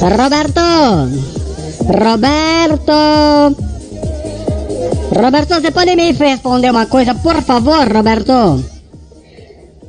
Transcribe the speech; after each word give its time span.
Roberto! 0.00 0.60
Roberto! 1.86 3.56
Roberto, 5.14 5.54
você 5.54 5.70
pode 5.70 5.96
me 5.96 6.12
responder 6.12 6.70
uma 6.70 6.86
coisa, 6.86 7.14
por 7.14 7.42
favor, 7.42 7.90
Roberto? 7.90 8.62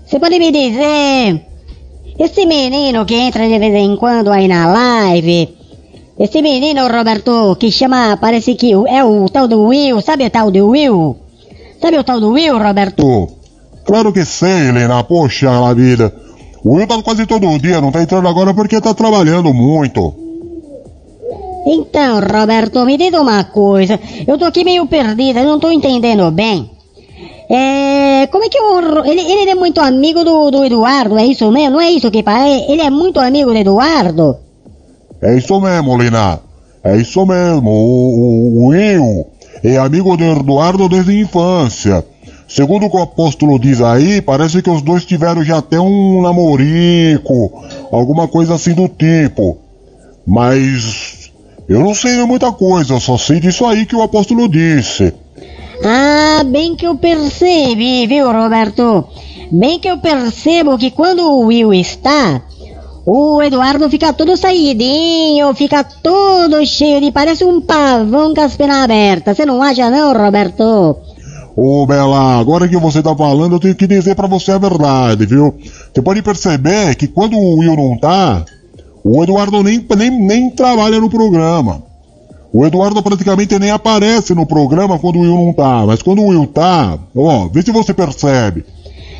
Você 0.05 0.19
pode 0.19 0.39
me 0.39 0.51
dizer... 0.51 1.41
Esse 2.17 2.45
menino 2.47 3.05
que 3.05 3.13
entra 3.13 3.47
de 3.47 3.59
vez 3.59 3.75
em 3.75 3.95
quando 3.95 4.31
aí 4.31 4.47
na 4.47 4.67
live... 4.67 5.55
Esse 6.17 6.41
menino, 6.41 6.87
Roberto, 6.87 7.55
que 7.59 7.71
chama... 7.71 8.17
Parece 8.17 8.55
que 8.55 8.71
é 8.71 9.03
o 9.03 9.27
tal 9.29 9.47
do 9.47 9.65
Will, 9.65 10.01
sabe 10.01 10.25
o 10.25 10.29
tal 10.29 10.49
do 10.49 10.69
Will? 10.69 11.17
Sabe 11.81 11.97
o 11.99 12.03
tal 12.03 12.19
do 12.19 12.31
Will, 12.31 12.57
Roberto? 12.57 13.27
Claro 13.85 14.11
que 14.11 14.25
sei, 14.25 14.69
Helena. 14.69 15.03
Poxa, 15.03 15.51
na 15.51 15.73
vida. 15.73 16.26
O 16.63 16.75
Will 16.75 16.87
tá 16.87 17.01
quase 17.01 17.25
todo 17.25 17.59
dia, 17.59 17.81
não 17.81 17.91
tá 17.91 18.01
entrando 18.01 18.27
agora 18.27 18.53
porque 18.53 18.81
tá 18.81 18.93
trabalhando 18.93 19.53
muito. 19.53 20.13
Então, 21.65 22.21
Roberto, 22.21 22.85
me 22.85 22.97
diga 22.97 23.21
uma 23.21 23.43
coisa. 23.43 23.99
Eu 24.25 24.37
tô 24.37 24.45
aqui 24.45 24.63
meio 24.63 24.87
perdida, 24.87 25.43
não 25.43 25.59
tô 25.59 25.69
entendendo 25.69 26.31
bem. 26.31 26.71
É. 27.49 28.27
Como 28.31 28.43
é 28.43 28.49
que 28.49 28.59
o. 28.59 29.05
Ele, 29.05 29.21
ele 29.21 29.51
é 29.51 29.55
muito 29.55 29.79
amigo 29.79 30.23
do, 30.23 30.51
do 30.51 30.65
Eduardo, 30.65 31.17
é 31.17 31.25
isso 31.25 31.51
mesmo? 31.51 31.71
Não 31.71 31.81
é 31.81 31.91
isso 31.91 32.11
que 32.11 32.23
parece? 32.23 32.71
Ele 32.71 32.81
é 32.81 32.89
muito 32.89 33.19
amigo 33.19 33.51
do 33.51 33.57
Eduardo? 33.57 34.37
É 35.21 35.37
isso 35.37 35.59
mesmo, 35.59 35.97
Lina. 35.97 36.39
É 36.83 36.95
isso 36.95 37.25
mesmo. 37.25 37.69
O, 37.69 37.73
o, 37.73 38.63
o 38.63 38.67
Will 38.67 39.27
é 39.63 39.77
amigo 39.77 40.15
do 40.15 40.23
Eduardo 40.23 40.87
desde 40.87 41.11
a 41.11 41.21
infância. 41.21 42.05
Segundo 42.47 42.85
o 42.85 42.89
que 42.89 42.95
o 42.95 43.01
apóstolo 43.01 43.59
diz 43.59 43.81
aí, 43.81 44.21
parece 44.21 44.61
que 44.61 44.69
os 44.69 44.81
dois 44.81 45.03
tiveram 45.03 45.43
já 45.43 45.57
até 45.57 45.79
um 45.79 46.21
namorico, 46.21 47.51
alguma 47.91 48.27
coisa 48.27 48.55
assim 48.55 48.73
do 48.73 48.87
tipo. 48.87 49.57
Mas 50.25 51.29
eu 51.67 51.81
não 51.81 51.93
sei 51.93 52.23
muita 52.23 52.51
coisa, 52.51 52.99
só 52.99 53.17
sei 53.17 53.41
disso 53.41 53.65
aí 53.65 53.85
que 53.85 53.95
o 53.95 54.01
apóstolo 54.01 54.47
disse. 54.47 55.13
Ah, 55.83 56.43
bem 56.45 56.75
que 56.75 56.87
eu 56.87 56.95
percebi, 56.95 58.07
viu, 58.07 58.31
Roberto? 58.31 59.05
Bem 59.51 59.79
que 59.79 59.89
eu 59.89 59.97
percebo 59.97 60.77
que 60.77 60.91
quando 60.91 61.19
o 61.19 61.45
Will 61.47 61.73
está, 61.73 62.41
o 63.05 63.41
Eduardo 63.41 63.89
fica 63.89 64.11
todo 64.11 64.35
saidinho, 64.35 65.53
fica 65.53 65.83
todo 65.83 66.65
cheio 66.65 66.99
de. 66.99 67.11
parece 67.11 67.45
um 67.45 67.61
pavão 67.61 68.33
com 68.33 68.41
as 68.41 68.55
penas 68.55 68.83
abertas. 68.83 69.37
Você 69.37 69.45
não 69.45 69.61
acha, 69.61 69.89
não, 69.89 70.13
Roberto? 70.13 70.97
Ô 71.59 71.87
Bela, 71.87 72.39
agora 72.39 72.67
que 72.67 72.77
você 72.77 73.01
tá 73.01 73.15
falando, 73.15 73.55
eu 73.55 73.59
tenho 73.59 73.73
que 73.73 73.87
dizer 73.87 74.13
para 74.13 74.27
você 74.27 74.51
a 74.51 74.59
verdade, 74.59 75.25
viu? 75.25 75.55
Você 75.91 76.03
pode 76.03 76.21
perceber 76.21 76.93
que 76.93 77.07
quando 77.07 77.35
o 77.35 77.57
Will 77.57 77.75
não 77.75 77.97
tá, 77.97 78.45
o 79.03 79.23
Eduardo 79.23 79.63
nem, 79.63 79.83
nem, 79.97 80.11
nem 80.11 80.49
trabalha 80.51 80.99
no 80.99 81.09
programa. 81.09 81.81
O 82.53 82.63
Eduardo 82.63 83.01
praticamente 83.01 83.57
nem 83.57 83.71
aparece 83.71 84.35
no 84.35 84.45
programa 84.45 84.99
quando 84.99 85.15
o 85.15 85.21
Will 85.21 85.33
não 85.33 85.51
tá. 85.51 85.83
Mas 85.87 86.03
quando 86.03 86.21
o 86.21 86.27
Will 86.27 86.45
tá, 86.45 86.99
ó, 87.15 87.47
vê 87.47 87.63
se 87.63 87.71
você 87.71 87.91
percebe. 87.91 88.63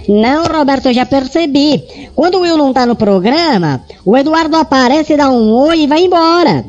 Não, 0.07 0.45
Roberto, 0.45 0.89
eu 0.89 0.93
já 0.93 1.07
percebi. 1.07 1.83
Quando 2.13 2.35
o 2.35 2.41
Will 2.41 2.55
não 2.55 2.71
tá 2.71 2.85
no 2.85 2.95
programa, 2.95 3.81
o 4.05 4.15
Eduardo 4.15 4.57
aparece, 4.57 5.17
dá 5.17 5.31
um 5.31 5.51
oi 5.53 5.79
e 5.79 5.87
vai 5.87 6.05
embora. 6.05 6.63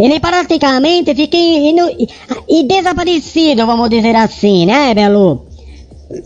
Ele 0.00 0.18
praticamente 0.18 1.14
fica 1.14 1.36
in, 1.36 1.76
in, 1.78 2.08
in, 2.48 2.66
desaparecido, 2.66 3.66
vamos 3.66 3.90
dizer 3.90 4.16
assim, 4.16 4.64
né, 4.64 4.94
Belo? 4.94 5.44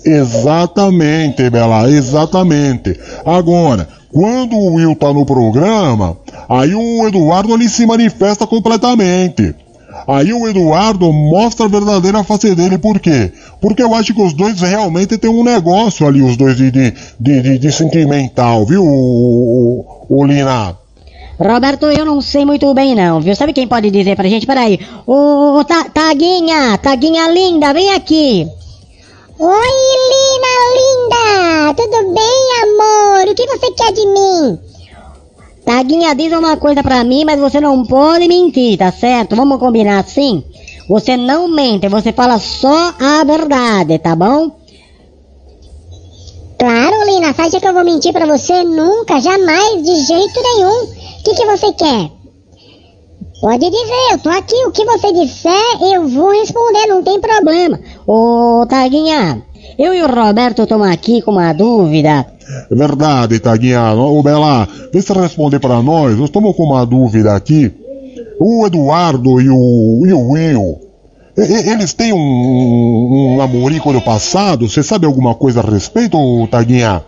Exatamente, 0.04 1.50
Bela, 1.50 1.90
exatamente. 1.90 2.98
Agora, 3.24 3.88
quando 4.12 4.54
o 4.54 4.74
Will 4.74 4.94
tá 4.94 5.12
no 5.12 5.26
programa, 5.26 6.16
aí 6.48 6.72
o 6.72 7.06
Eduardo 7.08 7.52
ele 7.52 7.68
se 7.68 7.84
manifesta 7.84 8.46
completamente. 8.46 9.54
Aí 10.06 10.32
o 10.32 10.46
Eduardo 10.46 11.12
mostra 11.12 11.66
a 11.66 11.68
verdadeira 11.68 12.22
face 12.22 12.54
dele, 12.54 12.78
por 12.78 13.00
quê? 13.00 13.32
Porque 13.60 13.82
eu 13.82 13.92
acho 13.94 14.14
que 14.14 14.22
os 14.22 14.32
dois 14.32 14.60
realmente 14.60 15.18
têm 15.18 15.30
um 15.30 15.42
negócio 15.42 16.06
ali, 16.06 16.22
os 16.22 16.36
dois 16.36 16.56
de, 16.56 16.70
de, 16.70 16.92
de, 17.18 17.58
de 17.58 17.72
sentimental, 17.72 18.64
viu, 18.66 18.84
o, 18.84 20.06
o, 20.08 20.20
o 20.20 20.24
Lina? 20.26 20.83
Roberto, 21.38 21.86
eu 21.86 22.04
não 22.04 22.20
sei 22.20 22.44
muito 22.44 22.72
bem 22.74 22.94
não, 22.94 23.20
viu? 23.20 23.34
Sabe 23.34 23.52
quem 23.52 23.66
pode 23.66 23.90
dizer 23.90 24.14
pra 24.14 24.28
gente? 24.28 24.46
Peraí. 24.46 24.78
Ô, 25.06 25.62
ta, 25.64 25.84
Taguinha, 25.84 26.78
Taguinha 26.78 27.28
linda, 27.28 27.72
vem 27.72 27.92
aqui. 27.92 28.46
Oi, 29.36 29.68
Lina 30.10 30.54
linda! 30.76 31.74
Tudo 31.74 32.14
bem, 32.14 32.62
amor? 32.62 33.28
O 33.28 33.34
que 33.34 33.46
você 33.46 33.70
quer 33.72 33.92
de 33.92 34.06
mim? 34.06 34.58
Taguinha, 35.64 36.14
diz 36.14 36.32
uma 36.32 36.56
coisa 36.56 36.82
pra 36.82 37.02
mim, 37.02 37.24
mas 37.24 37.40
você 37.40 37.60
não 37.60 37.84
pode 37.84 38.28
mentir, 38.28 38.78
tá 38.78 38.92
certo? 38.92 39.34
Vamos 39.34 39.58
combinar 39.58 40.00
assim? 40.00 40.44
Você 40.88 41.16
não 41.16 41.48
mente, 41.48 41.88
você 41.88 42.12
fala 42.12 42.38
só 42.38 42.94
a 43.00 43.24
verdade, 43.24 43.98
tá 43.98 44.14
bom? 44.14 44.52
Claro, 46.58 47.04
Lina, 47.06 47.32
você 47.32 47.42
acha 47.42 47.60
que 47.60 47.66
eu 47.66 47.74
vou 47.74 47.84
mentir 47.84 48.12
pra 48.12 48.26
você? 48.26 48.62
Nunca, 48.62 49.20
jamais, 49.20 49.82
de 49.82 49.96
jeito 50.06 50.40
nenhum. 50.42 51.03
Que, 51.24 51.34
que 51.34 51.46
você 51.46 51.72
quer? 51.72 52.10
Pode 53.40 53.70
dizer, 53.70 54.12
eu 54.12 54.18
tô 54.18 54.28
aqui. 54.28 54.54
O 54.66 54.70
que 54.70 54.84
você 54.84 55.12
disser, 55.12 55.82
eu 55.94 56.06
vou 56.06 56.30
responder, 56.32 56.86
não 56.86 57.02
tem 57.02 57.20
problema. 57.20 57.80
Ô, 58.06 58.66
Taguinha, 58.68 59.42
eu 59.78 59.94
e 59.94 60.02
o 60.02 60.06
Roberto 60.06 60.62
estamos 60.62 60.86
aqui 60.86 61.22
com 61.22 61.32
uma 61.32 61.52
dúvida. 61.52 62.26
É 62.70 62.74
verdade, 62.74 63.40
Taguinha. 63.40 63.94
Ô, 63.94 64.22
Bela, 64.22 64.68
deixa 64.92 65.14
responder 65.14 65.58
para 65.60 65.82
nós. 65.82 66.16
Nós 66.16 66.28
estamos 66.28 66.54
com 66.54 66.64
uma 66.64 66.84
dúvida 66.84 67.34
aqui. 67.34 67.72
O 68.38 68.66
Eduardo 68.66 69.40
e 69.40 69.48
o, 69.48 70.02
e 70.06 70.12
o 70.12 70.28
Will, 70.30 70.80
eles 71.36 71.94
têm 71.94 72.12
um, 72.12 72.18
um, 72.18 73.32
um 73.32 73.36
namorico 73.38 73.92
no 73.92 74.00
passado? 74.02 74.68
Você 74.68 74.82
sabe 74.82 75.06
alguma 75.06 75.34
coisa 75.34 75.60
a 75.60 75.70
respeito, 75.70 76.18
Taguinha? 76.50 77.02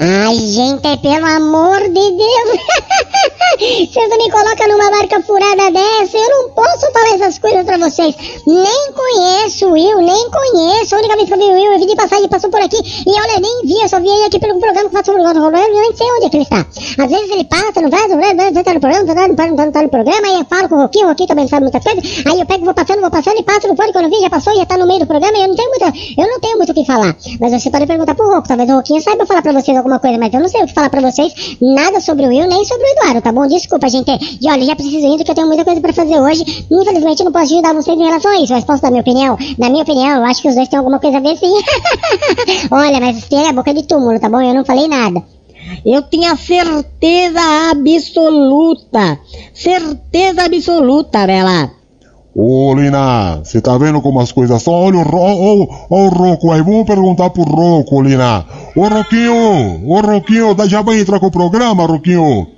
Ai, 0.00 0.36
gente, 0.36 0.96
pelo 0.98 1.26
amor 1.26 1.80
de 1.82 1.92
Deus. 1.92 2.58
vocês 3.58 4.08
me 4.18 4.30
colocam 4.30 4.68
numa 4.68 4.90
barca 4.90 5.22
furada 5.22 5.70
dessa, 5.70 6.18
eu 6.18 6.28
não 6.30 6.50
posso 6.50 6.90
falar 6.92 7.14
essas 7.14 7.38
coisas 7.38 7.64
pra 7.64 7.78
vocês. 7.78 8.14
Nem 8.46 8.92
conheço 8.92 9.68
o 9.68 9.72
Will, 9.72 9.98
nem 9.98 10.30
conheço. 10.30 10.96
A 10.96 10.98
única 10.98 11.16
vez 11.16 11.28
que 11.28 11.34
eu 11.34 11.38
vi 11.38 11.44
o 11.44 11.54
Will, 11.54 11.72
eu 11.72 11.78
vi 11.78 11.86
de 11.86 11.94
passar, 11.94 12.18
ele 12.18 12.28
passou 12.28 12.50
por 12.50 12.60
aqui. 12.60 12.76
E 12.76 13.10
olha, 13.10 13.40
nem 13.40 13.62
vi, 13.64 13.80
eu 13.80 13.88
só 13.88 14.00
vi 14.00 14.08
ele 14.08 14.24
aqui 14.24 14.40
pelo 14.40 14.58
programa 14.58 14.90
que 14.90 15.04
sobre 15.04 15.20
o 15.20 15.24
programa. 15.24 15.58
Eu 15.58 15.80
nem 15.80 15.96
sei 15.96 16.06
onde 16.06 16.26
é 16.26 16.30
que 16.30 16.36
ele 16.36 16.42
está. 16.42 16.66
Às 17.04 17.10
vezes 17.10 17.30
ele 17.30 17.44
passa, 17.44 17.80
não 17.80 17.90
vai, 17.90 18.08
não 18.08 18.20
vai, 18.20 18.34
não 18.34 18.62
tá 18.62 18.74
no 18.74 18.80
programa, 18.80 19.04
não 19.04 19.14
tá 19.14 19.28
no, 19.28 19.34
programa, 19.36 19.64
não 19.64 19.72
tá 19.72 19.82
no 19.82 19.88
programa. 19.88 20.26
Aí 20.26 20.38
eu 20.40 20.44
falo 20.44 20.68
com 20.68 20.74
o 20.74 20.82
Roquinho, 20.82 21.06
o 21.06 21.08
Roquinho 21.10 21.28
também 21.28 21.46
sabe 21.46 21.62
muitas 21.62 21.84
coisas. 21.84 22.26
Aí 22.26 22.40
eu 22.40 22.46
pego, 22.46 22.64
vou 22.64 22.74
passando, 22.74 23.00
vou 23.00 23.10
passando 23.10 23.38
e 23.38 23.42
passo 23.44 23.68
no 23.68 23.76
fone. 23.76 23.92
Quando 23.92 24.06
eu 24.06 24.10
vi, 24.10 24.20
já 24.20 24.30
passou, 24.30 24.56
já 24.56 24.66
tá 24.66 24.76
no 24.76 24.86
meio 24.86 25.00
do 25.00 25.06
programa. 25.06 25.38
E 25.38 25.42
eu 25.42 25.48
não 25.48 25.54
tenho 25.54 25.70
muito, 25.70 25.84
eu 26.18 26.26
não 26.26 26.40
tenho 26.40 26.56
muito 26.56 26.72
o 26.72 26.74
que 26.74 26.84
falar. 26.84 27.16
Mas 27.40 27.52
você 27.52 27.70
pode 27.70 27.86
perguntar 27.86 28.14
pro 28.16 28.26
Roco, 28.26 28.48
talvez 28.48 28.68
o 28.68 28.74
Roquinho 28.74 29.00
saiba 29.00 29.24
falar 29.24 29.42
pra 29.42 29.52
vocês 29.52 29.76
alguma 29.84 29.98
coisa, 29.98 30.18
mas 30.18 30.32
eu 30.32 30.40
não 30.40 30.48
sei 30.48 30.62
o 30.62 30.66
que 30.66 30.72
falar 30.72 30.88
pra 30.88 31.00
vocês. 31.00 31.56
Nada 31.60 32.00
sobre 32.00 32.24
o 32.24 32.28
Will, 32.28 32.48
nem 32.48 32.64
sobre 32.64 32.84
o 32.84 32.92
Eduardo, 32.92 33.20
tá 33.20 33.30
bom? 33.30 33.46
Desculpa, 33.46 33.88
gente. 33.88 34.10
E 34.40 34.50
olha, 34.50 34.64
já 34.64 34.74
preciso 34.74 35.06
indo 35.06 35.24
que 35.24 35.30
eu 35.30 35.34
tenho 35.34 35.46
muita 35.46 35.64
coisa 35.64 35.80
pra 35.80 35.92
fazer 35.92 36.18
hoje. 36.18 36.42
Infelizmente 36.70 37.20
eu 37.20 37.24
não 37.26 37.32
posso 37.32 37.52
ajudar 37.52 37.74
vocês 37.74 37.98
em 37.98 38.04
relação 38.04 38.30
a 38.30 38.40
isso, 38.40 38.52
mas 38.52 38.64
posso 38.64 38.82
dar 38.82 38.90
minha 38.90 39.02
opinião? 39.02 39.36
Na 39.58 39.68
minha 39.68 39.82
opinião, 39.82 40.18
eu 40.18 40.24
acho 40.24 40.40
que 40.40 40.48
os 40.48 40.54
dois 40.54 40.68
têm 40.68 40.78
alguma 40.78 40.98
coisa 40.98 41.18
a 41.18 41.20
ver 41.20 41.36
sim. 41.36 41.52
olha, 42.70 43.00
mas 43.00 43.24
tem 43.28 43.46
a 43.46 43.52
boca 43.52 43.72
de 43.74 43.82
túmulo, 43.84 44.18
tá 44.18 44.28
bom? 44.28 44.40
Eu 44.40 44.54
não 44.54 44.64
falei 44.64 44.88
nada. 44.88 45.22
Eu 45.84 46.02
tinha 46.02 46.36
certeza 46.36 47.40
absoluta. 47.70 49.18
Certeza 49.52 50.44
absoluta, 50.44 51.26
Bela. 51.26 51.83
Ô, 52.36 52.74
Lina, 52.74 53.40
você 53.44 53.60
tá 53.60 53.78
vendo 53.78 54.00
como 54.02 54.18
as 54.18 54.32
coisas 54.32 54.60
são? 54.60 54.72
Olha 54.72 54.98
o, 54.98 55.16
ó, 55.16 55.68
ó, 55.88 56.04
o 56.04 56.08
Roco 56.08 56.50
aí, 56.50 56.60
vamos 56.62 56.84
perguntar 56.84 57.30
pro 57.30 57.44
Roco, 57.44 58.02
Lina. 58.02 58.44
Ô, 58.74 58.88
Roquinho, 58.88 59.88
ô, 59.88 60.00
Roquinho, 60.00 60.56
já 60.68 60.82
vai 60.82 60.98
entrar 60.98 61.20
com 61.20 61.26
o 61.26 61.30
programa, 61.30 61.86
Roquinho? 61.86 62.48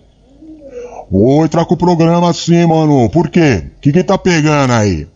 Vou 1.11 1.45
entrar 1.45 1.67
com 1.67 1.75
o 1.75 1.77
programa 1.77 2.33
sim, 2.33 2.65
mano. 2.67 3.09
Por 3.11 3.29
quê? 3.29 3.65
O 3.77 3.81
que 3.81 3.93
que 3.93 4.03
tá 4.03 4.17
pegando 4.17 4.73
aí? 4.73 5.07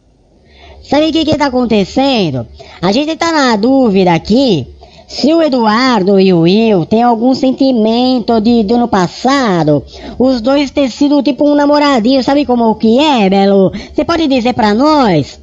Sabe 0.83 1.09
o 1.09 1.13
que 1.13 1.25
que 1.25 1.39
tá 1.39 1.47
acontecendo? 1.47 2.47
A 2.83 2.93
gente 2.93 3.17
tá 3.17 3.33
na 3.33 3.56
dúvida 3.56 4.13
aqui 4.13 4.69
se 5.11 5.35
o 5.35 5.43
Eduardo 5.43 6.21
e 6.21 6.33
o 6.33 6.43
Will 6.43 6.87
têm 6.87 7.03
algum 7.03 7.35
sentimento 7.35 8.41
de, 8.41 8.62
do 8.62 8.77
ano 8.77 8.87
passado, 8.87 9.83
os 10.17 10.41
dois 10.41 10.71
ter 10.71 10.89
sido 10.89 11.21
tipo 11.21 11.51
um 11.51 11.57
namoradinho, 11.57 12.23
sabe 12.23 12.47
como 12.47 12.77
que 12.77 12.97
é, 13.01 13.29
Belo? 13.29 13.73
Você 13.93 14.05
pode 14.05 14.29
dizer 14.29 14.55
pra 14.55 14.73
nós? 14.73 15.41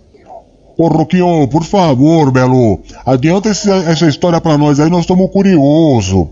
Ô, 0.78 0.88
Roquinho, 0.88 1.46
por 1.50 1.66
favor, 1.66 2.32
Belo, 2.32 2.80
adianta 3.06 3.50
esse, 3.50 3.70
essa 3.70 4.08
história 4.08 4.40
pra 4.40 4.58
nós 4.58 4.80
aí, 4.80 4.90
nós 4.90 5.02
estamos 5.02 5.30
curiosos. 5.30 6.28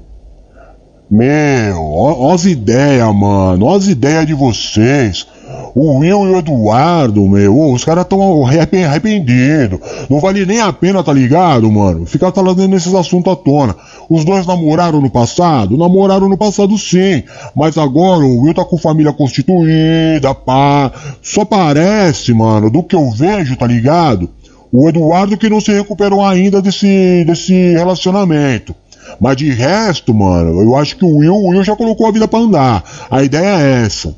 Meu, 1.12 1.82
ó, 1.82 2.30
ó 2.30 2.34
as 2.34 2.46
ideias, 2.46 3.14
mano, 3.14 3.66
ó 3.66 3.76
as 3.76 3.90
ideias 3.90 4.26
de 4.26 4.34
vocês. 4.34 5.28
O 5.76 5.98
Will 6.00 6.26
e 6.26 6.32
o 6.32 6.38
Eduardo, 6.38 7.28
meu, 7.28 7.72
os 7.72 7.84
caras 7.84 8.06
tão 8.06 8.46
arrependidos. 8.46 9.80
Não 10.10 10.20
vale 10.20 10.46
nem 10.46 10.62
a 10.62 10.72
pena, 10.72 11.04
tá 11.04 11.12
ligado, 11.12 11.70
mano? 11.72 12.06
Ficar 12.06 12.32
trazendo 12.32 12.76
esses 12.76 12.94
assuntos 12.94 13.34
à 13.34 13.36
tona. 13.36 13.76
Os 14.10 14.24
dois 14.24 14.46
namoraram 14.46 15.02
no 15.02 15.10
passado? 15.10 15.78
Namoraram 15.78 16.30
no 16.30 16.38
passado 16.38 16.78
sim. 16.78 17.24
Mas 17.56 17.78
agora 17.78 18.24
o 18.24 18.44
Will 18.44 18.54
tá 18.54 18.64
com 18.64 18.78
família 18.78 19.12
constituída, 19.12 20.34
pá. 20.34 20.92
Só 21.22 21.44
parece, 21.44 22.34
mano, 22.34 22.70
do 22.70 22.84
que 22.84 22.96
eu 22.96 23.12
vejo, 23.12 23.58
tá 23.58 23.68
ligado? 23.68 24.30
O 24.72 24.88
Eduardo 24.90 25.38
que 25.38 25.50
não 25.50 25.62
se 25.62 25.72
recuperou 25.72 26.24
ainda 26.24 26.62
desse, 26.62 27.24
desse 27.26 27.54
relacionamento. 27.74 28.76
Mas 29.20 29.38
de 29.38 29.50
resto, 29.52 30.14
mano, 30.14 30.62
eu 30.62 30.76
acho 30.76 30.98
que 30.98 31.06
o 31.06 31.18
Will, 31.18 31.36
o 31.36 31.50
Will 31.50 31.64
já 31.64 31.76
colocou 31.76 32.08
a 32.08 32.12
vida 32.12 32.28
pra 32.28 32.40
andar. 32.40 32.84
A 33.10 33.24
ideia 33.24 33.62
é 33.62 33.84
essa. 33.86 34.16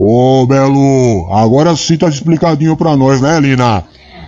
Ô, 0.00 0.46
Belo, 0.46 1.26
agora 1.32 1.74
sim 1.74 1.96
tá 1.96 2.08
explicadinho 2.08 2.76
pra 2.76 2.96
nós, 2.96 3.20
né, 3.20 3.40
Lina? 3.40 3.82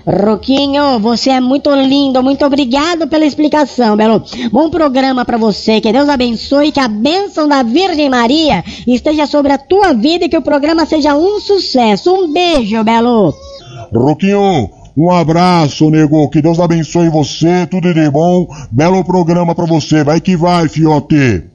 Roquinho, 0.04 0.98
você 0.98 1.30
é 1.30 1.40
muito 1.40 1.72
lindo, 1.72 2.20
muito 2.24 2.44
obrigado 2.44 3.06
pela 3.06 3.24
explicação, 3.24 3.96
Belo. 3.96 4.20
Bom 4.50 4.68
programa 4.68 5.24
para 5.24 5.38
você, 5.38 5.80
que 5.80 5.92
Deus 5.92 6.08
abençoe, 6.08 6.72
que 6.72 6.80
a 6.80 6.88
bênção 6.88 7.46
da 7.46 7.62
Virgem 7.62 8.10
Maria 8.10 8.64
esteja 8.84 9.28
sobre 9.28 9.52
a 9.52 9.58
tua 9.58 9.92
vida 9.92 10.24
e 10.24 10.28
que 10.28 10.36
o 10.36 10.42
programa 10.42 10.84
seja 10.86 11.14
um 11.14 11.38
sucesso. 11.38 12.12
Um 12.12 12.32
beijo, 12.32 12.82
Belo. 12.82 13.32
Roquinho, 13.94 14.70
um 14.96 15.08
abraço, 15.08 15.88
nego, 15.88 16.28
que 16.30 16.42
Deus 16.42 16.58
abençoe 16.58 17.08
você, 17.08 17.64
tudo 17.70 17.94
de 17.94 18.10
bom. 18.10 18.48
Belo 18.72 19.04
programa 19.04 19.54
para 19.54 19.66
você, 19.66 20.02
vai 20.02 20.20
que 20.20 20.36
vai, 20.36 20.68
fiote. 20.68 21.49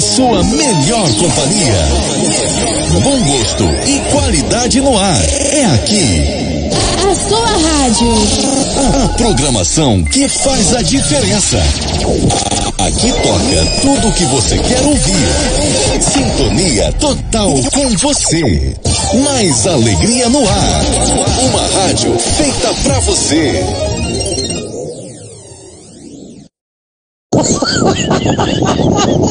A 0.00 0.02
sua 0.02 0.42
melhor 0.42 1.12
companhia. 1.12 1.76
Bom 3.02 3.22
gosto 3.22 3.64
e 3.86 4.00
qualidade 4.10 4.80
no 4.80 4.98
ar. 4.98 5.22
É 5.52 5.66
aqui. 5.66 6.22
A 7.06 7.14
sua 7.14 7.46
rádio. 7.46 8.08
A 9.04 9.08
programação 9.18 10.02
que 10.04 10.26
faz 10.26 10.74
a 10.74 10.80
diferença. 10.80 11.58
Aqui 12.78 13.12
toca 13.12 13.66
tudo 13.82 14.08
o 14.08 14.12
que 14.14 14.24
você 14.24 14.56
quer 14.60 14.80
ouvir. 14.86 15.28
Sintonia 16.00 16.90
total 16.94 17.52
com 17.70 17.90
você. 17.98 18.74
Mais 19.22 19.66
alegria 19.66 20.30
no 20.30 20.48
ar. 20.48 20.82
Uma 21.44 21.82
rádio 21.82 22.18
feita 22.18 22.72
pra 22.84 23.00
você. 23.00 23.62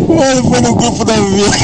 Mano, 0.10 0.44
foi 0.50 0.62
no 0.62 0.76
grupo 0.76 1.06
da 1.06 1.14
vida. 1.14 1.58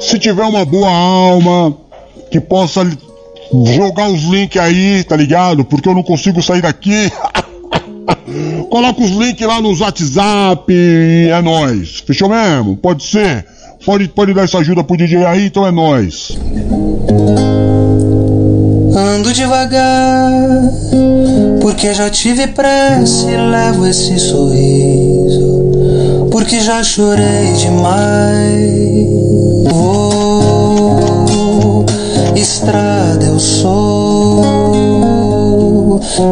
Se 0.00 0.18
tiver 0.18 0.44
uma 0.44 0.64
boa 0.64 0.90
alma 0.90 1.76
que 2.30 2.40
possa 2.40 2.86
jogar 3.74 4.08
os 4.08 4.22
links 4.24 4.60
aí, 4.60 5.04
tá 5.04 5.16
ligado? 5.16 5.64
Porque 5.64 5.88
eu 5.88 5.94
não 5.94 6.02
consigo 6.02 6.42
sair 6.42 6.62
daqui. 6.62 7.10
Coloca 8.70 9.02
os 9.02 9.10
links 9.10 9.46
lá 9.46 9.60
nos 9.60 9.80
WhatsApp 9.80 10.72
e 10.72 11.28
é 11.30 11.40
nóis. 11.40 12.02
Fechou 12.06 12.28
mesmo? 12.28 12.76
Pode 12.76 13.04
ser? 13.04 13.46
Pode, 13.84 14.08
pode 14.08 14.34
dar 14.34 14.44
essa 14.44 14.58
ajuda 14.58 14.82
pro 14.82 14.96
DJ 14.96 15.24
aí, 15.24 15.46
então 15.46 15.66
é 15.66 15.70
nóis. 15.70 16.36
Ando 18.96 19.32
devagar, 19.32 20.72
porque 21.60 21.92
já 21.94 22.10
tive 22.10 22.46
pressa 22.48 23.30
e 23.30 23.36
levo 23.36 23.86
esse 23.86 24.18
sorriso, 24.18 25.70
porque 26.32 26.60
já 26.60 26.82
chorei 26.82 27.52
demais. 27.52 29.35
Vou, 29.68 31.04
estrada 32.36 33.24
eu 33.24 33.40
sou, 33.40 34.40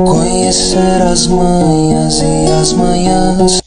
conhecer 0.06 1.02
as 1.02 1.26
manhas 1.26 2.22
e 2.22 2.52
as 2.52 2.72
manhãs. 2.72 3.60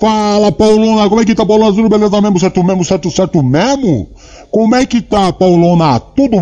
Fala, 0.00 0.50
Paulona, 0.50 1.08
como 1.10 1.20
é 1.20 1.26
que 1.26 1.34
tá, 1.34 1.44
Paulona 1.44 1.70
Azul? 1.70 1.90
Beleza 1.90 2.20
mesmo, 2.22 2.40
certo 2.40 2.64
mesmo, 2.64 2.84
certo, 2.84 3.10
certo 3.10 3.42
mesmo? 3.42 4.08
Como 4.50 4.74
é 4.74 4.86
que 4.86 5.02
tá, 5.02 5.30
Paulona? 5.32 6.00
Tudo 6.00 6.38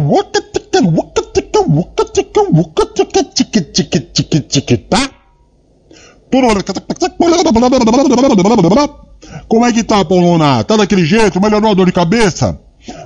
tá? 4.89 5.11
Tudo 6.31 6.47
Como 9.49 9.67
é 9.67 9.73
que 9.73 9.83
tá, 9.83 10.05
Paulona? 10.05 10.65
Tá 10.65 10.77
daquele 10.77 11.05
jeito? 11.05 11.41
Melhorou 11.41 11.73
a 11.73 11.75
dor 11.75 11.87
de 11.87 11.93
cabeça? 11.93 12.59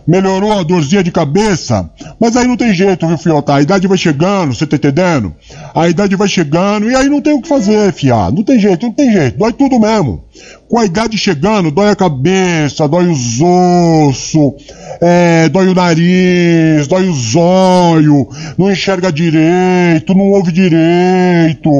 Melhorou 0.07 0.53
a 0.53 0.63
dorzinha 0.63 1.03
de 1.03 1.11
cabeça? 1.11 1.91
Mas 2.21 2.37
aí 2.37 2.47
não 2.47 2.57
tem 2.57 2.75
jeito, 2.75 3.07
viu, 3.07 3.17
fiota? 3.17 3.55
A 3.55 3.63
idade 3.63 3.87
vai 3.87 3.97
chegando, 3.97 4.55
você 4.55 4.67
tá 4.67 4.77
entendendo? 4.77 5.35
A 5.75 5.89
idade 5.89 6.15
vai 6.17 6.29
chegando 6.29 6.91
e 6.91 6.95
aí 6.95 7.09
não 7.09 7.21
tem 7.21 7.33
o 7.33 7.41
que 7.41 7.49
fazer, 7.49 7.93
fia. 7.93 8.31
Não 8.31 8.43
tem 8.43 8.59
jeito, 8.59 8.87
não 8.87 8.93
tem 8.93 9.11
jeito. 9.11 9.39
Dói 9.39 9.53
tudo 9.53 9.81
mesmo. 9.81 10.25
Com 10.69 10.79
a 10.79 10.85
idade 10.85 11.17
chegando, 11.17 11.71
dói 11.71 11.91
a 11.91 11.97
cabeça, 11.97 12.87
dói 12.89 13.07
os 13.07 13.41
ossos, 13.41 14.55
é, 15.01 15.49
dói 15.49 15.69
o 15.69 15.75
nariz, 15.75 16.87
dói 16.87 17.09
os 17.09 17.35
olhos, 17.35 18.27
não 18.59 18.71
enxerga 18.71 19.13
direito, 19.13 20.15
não 20.15 20.31
ouve 20.31 20.53
direito. 20.53 21.71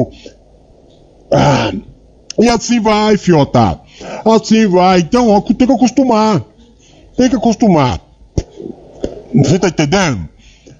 Ah, 1.31 1.71
e 2.39 2.49
assim 2.49 2.79
vai, 2.79 3.17
fiota. 3.17 3.79
Assim 4.25 4.67
vai. 4.67 4.99
Então, 4.99 5.29
ó, 5.29 5.41
tem 5.41 5.67
que 5.67 5.73
acostumar. 5.73 6.41
Tem 7.17 7.29
que 7.29 7.35
acostumar. 7.35 7.99
Você 9.33 9.59
tá 9.59 9.67
entendendo? 9.67 10.27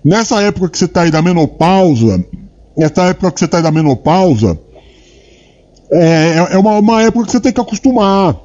Nessa 0.04 0.42
época 0.42 0.70
que 0.70 0.78
você 0.78 0.88
tá 0.88 1.02
aí 1.02 1.12
da 1.12 1.22
menopausa, 1.22 2.24
nessa 2.78 3.04
época 3.06 3.32
que 3.32 3.40
você 3.40 3.48
tá 3.48 3.58
aí 3.58 3.64
da 3.64 3.72
menopausa, 3.72 4.60
é, 5.92 6.48
é 6.52 6.58
uma, 6.58 6.78
uma 6.78 7.02
época 7.04 7.26
que 7.26 7.32
você 7.32 7.40
tem 7.40 7.52
que 7.52 7.62
acostumar. 7.62 8.36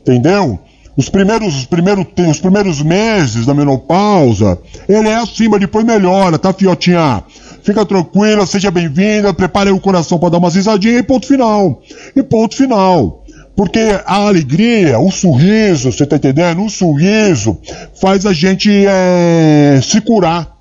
Entendeu? 0.00 0.58
Os 0.96 1.08
primeiros, 1.08 1.56
os, 1.56 1.66
primeiros, 1.66 2.06
os 2.28 2.40
primeiros 2.40 2.80
meses 2.80 3.46
da 3.46 3.54
menopausa, 3.54 4.58
ele 4.88 5.08
é 5.08 5.16
assim, 5.16 5.48
mas 5.48 5.60
depois 5.60 5.84
melhora, 5.84 6.38
tá, 6.38 6.52
fiotinha? 6.52 7.24
Fica 7.64 7.84
tranquila, 7.84 8.46
seja 8.46 8.70
bem-vinda, 8.70 9.34
prepare 9.34 9.70
o 9.70 9.80
coração 9.80 10.18
para 10.18 10.28
dar 10.28 10.38
umas 10.38 10.54
risadinhas 10.54 11.00
e 11.00 11.02
ponto 11.02 11.26
final. 11.26 11.82
E 12.14 12.22
ponto 12.22 12.54
final. 12.54 13.23
Porque 13.56 13.78
a 14.04 14.14
alegria, 14.26 14.98
o 14.98 15.10
sorriso, 15.10 15.92
você 15.92 16.04
tá 16.04 16.16
entendendo? 16.16 16.64
O 16.64 16.70
sorriso 16.70 17.58
faz 18.00 18.26
a 18.26 18.32
gente 18.32 18.70
é, 18.86 19.80
se 19.82 20.00
curar. 20.00 20.56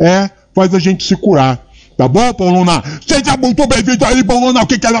É, 0.00 0.30
faz 0.54 0.74
a 0.74 0.78
gente 0.78 1.04
se 1.04 1.16
curar. 1.16 1.62
Tá 1.96 2.08
bom, 2.08 2.32
Pauluna? 2.32 2.82
Seja 3.06 3.36
muito 3.36 3.66
bem-vindo 3.66 4.04
aí, 4.04 4.24
Pauluna. 4.24 4.62
O 4.62 4.66
que 4.66 4.78
que 4.78 4.86
ela... 4.86 5.00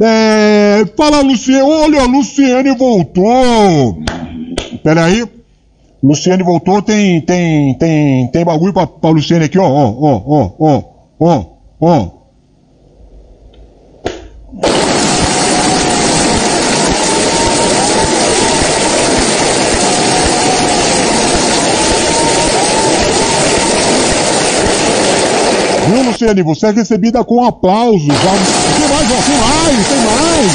É, 0.00 0.84
fala, 0.96 1.20
Luciane. 1.22 1.62
Olha, 1.62 2.02
a 2.02 2.06
Luciane 2.06 2.76
voltou. 2.76 4.02
Pera 4.82 5.06
aí. 5.06 5.24
Luciane 6.02 6.42
voltou, 6.42 6.82
tem, 6.82 7.20
tem, 7.20 7.78
tem, 7.78 8.26
tem 8.26 8.44
bagulho 8.44 8.72
pra, 8.72 8.88
pra 8.88 9.10
Luciane 9.10 9.44
aqui, 9.44 9.56
ó, 9.56 9.68
ó, 9.68 9.94
ó, 10.00 10.22
ó, 10.26 10.52
ó, 10.58 10.82
ó, 11.20 11.44
ó. 11.80 12.21
Viu, 25.92 26.04
Luciane? 26.04 26.42
Você 26.42 26.66
é 26.66 26.70
recebida 26.70 27.22
com 27.22 27.44
aplausos. 27.44 28.06
Tem 28.06 28.16
mais, 28.16 29.10
ó, 29.10 29.22
tem 29.26 29.36
mais, 29.38 29.88
tem 29.88 29.98
mais. 30.06 30.52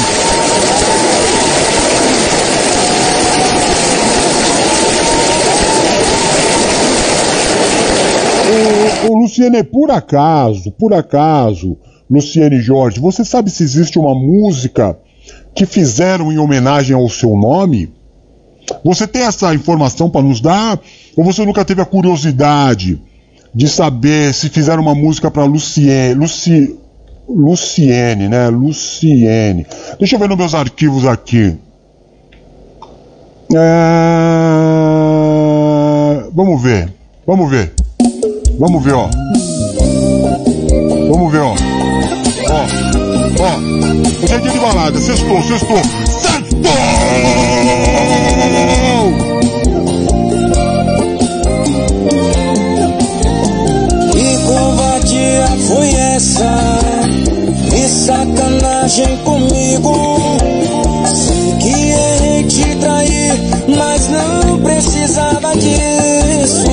Ô, 9.06 9.12
ô, 9.12 9.18
Luciane, 9.20 9.62
por 9.62 9.92
acaso, 9.92 10.72
por 10.72 10.92
acaso, 10.92 11.76
Luciane 12.10 12.60
Jorge, 12.60 12.98
você 12.98 13.24
sabe 13.24 13.48
se 13.48 13.62
existe 13.62 13.96
uma 13.96 14.16
música 14.16 14.98
que 15.54 15.64
fizeram 15.64 16.32
em 16.32 16.38
homenagem 16.38 16.96
ao 16.96 17.08
seu 17.08 17.36
nome? 17.36 17.92
Você 18.84 19.06
tem 19.06 19.22
essa 19.22 19.54
informação 19.54 20.10
para 20.10 20.22
nos 20.22 20.40
dar? 20.40 20.80
Ou 21.16 21.22
você 21.24 21.44
nunca 21.44 21.64
teve 21.64 21.80
a 21.80 21.86
curiosidade 21.86 23.00
de 23.54 23.68
saber 23.68 24.32
se 24.34 24.48
fizeram 24.48 24.82
uma 24.82 24.94
música 24.94 25.30
para 25.30 25.44
Luciene, 25.44 26.14
Luci, 26.14 26.76
Luciene, 27.28 28.28
né? 28.28 28.48
Luciene. 28.48 29.66
Deixa 29.98 30.16
eu 30.16 30.20
ver 30.20 30.28
nos 30.28 30.38
meus 30.38 30.54
arquivos 30.54 31.06
aqui. 31.06 31.56
É... 33.54 33.58
Vamos 36.32 36.62
ver, 36.62 36.92
vamos 37.26 37.50
ver. 37.50 37.72
Vamos 38.58 38.82
ver, 38.82 38.94
ó. 38.94 39.08
Vamos 41.10 41.32
ver, 41.32 41.40
ó. 41.40 41.54
Ó, 42.50 42.66
ó. 43.40 43.58
Hoje 44.24 44.34
é 44.34 44.38
de 44.38 44.58
balada. 44.58 44.98
Sextou, 44.98 45.42
sextou. 45.42 45.78
Sextou! 45.84 46.68
Foi 55.68 55.94
essa? 55.94 56.78
Que 57.68 57.88
sacanagem 57.88 59.16
comigo. 59.18 60.38
Sei 61.06 61.52
que 61.60 61.90
errei 61.90 62.44
te 62.44 62.74
trair, 62.76 63.32
mas 63.76 64.08
não 64.08 64.58
precisava 64.60 65.54
disso. 65.56 66.64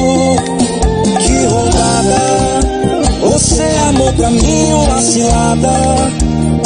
Que 1.19 1.45
roubada, 1.45 2.59
você 3.21 3.65
amou 3.89 4.13
pra 4.13 4.31
mim 4.31 4.73
uma 4.73 5.01
cilada. 5.01 5.71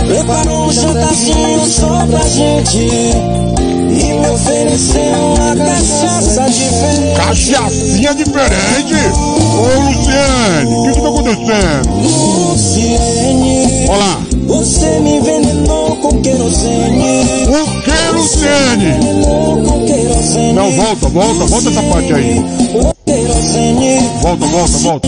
Preparou 0.07 0.67
um 0.67 0.71
jantarzinho 0.71 1.65
só 1.67 2.05
pra 2.05 2.27
gente. 2.29 2.89
E 3.91 4.13
me 4.13 4.29
ofereceu 4.29 5.01
uma 5.35 5.55
cachaça 5.55 6.49
diferente. 6.49 7.15
Cachaçinha 7.17 8.13
diferente? 8.13 9.38
Ô, 9.59 9.61
Luciane, 9.61 10.73
o 10.73 10.83
que 10.83 10.93
que 10.93 11.01
tá 11.01 11.09
acontecendo? 11.09 11.89
Luciene, 12.47 13.89
Olá. 13.89 14.21
você 14.47 14.99
me 15.01 15.17
envenenou 15.17 15.97
com 15.97 16.21
querosene. 16.21 17.23
O 17.49 17.81
que, 17.81 17.91
querosene. 17.91 18.93
Não, 20.53 20.71
volta, 20.71 21.09
volta, 21.09 21.45
volta 21.45 21.69
essa 21.69 21.83
parte 21.83 22.13
aí. 22.13 22.35
Volta, 24.21 24.45
volta, 24.45 24.77
volta. 24.77 25.07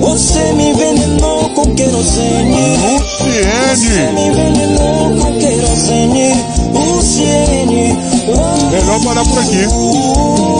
Você 0.00 0.52
me 0.54 0.70
envenenou 0.70 1.48
com 1.50 1.74
querosene. 1.76 2.76
Você 2.76 3.22
Luciene! 3.70 4.12
me 4.14 4.26
envenenou 4.26 5.16
com 5.16 5.32
querosene. 5.38 6.34
Luciene. 6.74 7.96
Melhor 8.72 9.00
parar 9.04 9.24
por 9.24 9.38
aqui. 9.38 9.66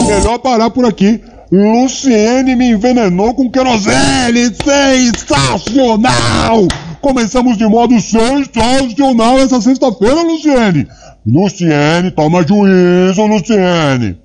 Melhor 0.07 0.39
parar 0.39 0.69
por 0.69 0.85
aqui. 0.85 1.21
Luciene 1.51 2.55
me 2.55 2.69
envenenou 2.69 3.33
com 3.33 3.49
querosene. 3.49 4.53
Sensacional! 4.63 6.67
Começamos 7.01 7.57
de 7.57 7.65
modo 7.65 7.99
sensacional 7.99 9.39
essa 9.39 9.59
sexta-feira, 9.59 10.21
Luciene. 10.21 10.87
Luciene, 11.25 12.11
toma 12.11 12.45
juízo, 12.45 13.25
Luciene. 13.25 14.19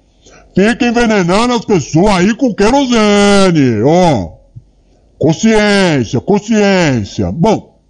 Fica 0.55 0.87
envenenando 0.87 1.55
as 1.55 1.65
pessoas 1.65 2.17
aí 2.17 2.35
com 2.35 2.53
querosene. 2.55 3.83
Ó. 3.85 4.35
Consciência, 5.19 6.21
consciência. 6.21 7.33
Bom. 7.33 7.81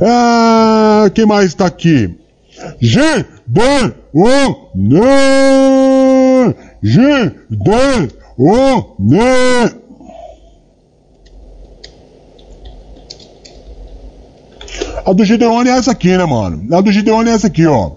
Ah, 0.00 1.10
quem 1.14 1.24
mais 1.24 1.54
tá 1.54 1.64
aqui? 1.66 2.18
G, 2.80 3.00
D, 3.46 3.60
O, 4.12 4.68
N. 4.76 5.00
G, 6.82 7.00
D, 7.50 8.10
O, 8.44 8.96
N. 8.98 9.20
A 15.06 15.12
do 15.12 15.24
Gideone 15.24 15.68
é 15.68 15.78
essa 15.78 15.92
aqui, 15.92 16.16
né, 16.16 16.24
mano? 16.24 16.76
A 16.76 16.80
do 16.80 16.90
Gideone 16.90 17.30
é 17.30 17.34
essa 17.34 17.46
aqui, 17.46 17.64
ó. 17.66 17.92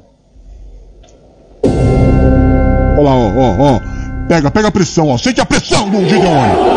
Olha 1.63 3.01
lá, 3.01 3.15
ó, 3.15 3.31
ó, 3.37 3.55
ó. 3.59 3.79
Pega, 4.27 4.51
pega 4.51 4.67
a 4.67 4.71
pressão, 4.71 5.09
ó. 5.09 5.17
Sente 5.17 5.41
a 5.41 5.45
pressão 5.45 5.89
do 5.89 6.07
Gideone. 6.07 6.75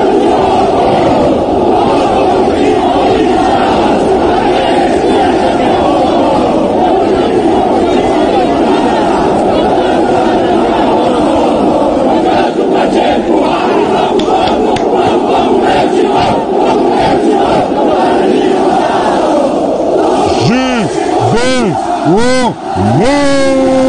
G, 20.49 20.55
D, 20.55 21.37
O, 22.09 22.55
N. 23.01 23.89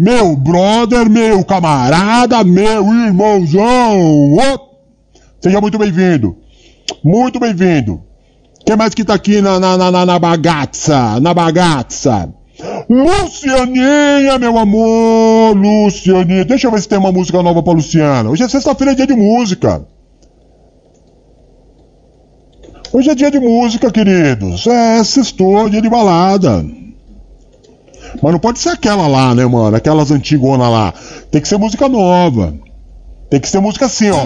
Meu 0.00 0.34
brother, 0.34 1.10
meu 1.10 1.44
camarada, 1.44 2.42
meu 2.42 2.86
irmãozão. 3.04 4.32
Ô, 4.32 4.70
Seja 5.42 5.60
muito 5.60 5.76
bem-vindo. 5.76 6.38
Muito 7.04 7.38
bem-vindo. 7.38 8.00
Quem 8.64 8.76
mais 8.76 8.94
que 8.94 9.04
tá 9.04 9.12
aqui 9.12 9.42
na, 9.42 9.60
na, 9.60 9.76
na, 9.76 9.90
na, 9.90 10.06
na 10.06 10.18
bagaça? 10.18 11.20
Na 11.20 11.34
bagaça. 11.34 12.32
Lucianinha, 12.88 14.38
meu 14.38 14.56
amor, 14.56 15.54
Lucianinha. 15.54 16.46
Deixa 16.46 16.66
eu 16.66 16.70
ver 16.70 16.80
se 16.80 16.88
tem 16.88 16.98
uma 16.98 17.12
música 17.12 17.42
nova 17.42 17.62
pra 17.62 17.74
Luciana. 17.74 18.30
Hoje 18.30 18.42
é 18.42 18.48
sexta-feira, 18.48 18.92
é 18.92 18.94
dia 18.94 19.06
de 19.06 19.14
música. 19.14 19.86
Hoje 22.90 23.10
é 23.10 23.14
dia 23.14 23.30
de 23.30 23.38
música, 23.38 23.90
queridos. 23.90 24.66
É, 24.66 25.04
sextou, 25.04 25.68
dia 25.68 25.82
de 25.82 25.90
balada. 25.90 26.64
Mas 28.22 28.32
não 28.32 28.38
pode 28.38 28.58
ser 28.58 28.70
aquela 28.70 29.06
lá, 29.06 29.34
né, 29.34 29.46
mano? 29.46 29.76
Aquelas 29.76 30.10
antigonas 30.10 30.70
lá. 30.70 30.92
Tem 31.30 31.40
que 31.40 31.48
ser 31.48 31.58
música 31.58 31.88
nova. 31.88 32.54
Tem 33.30 33.40
que 33.40 33.48
ser 33.48 33.60
música 33.60 33.86
assim, 33.86 34.10
ó. 34.10 34.22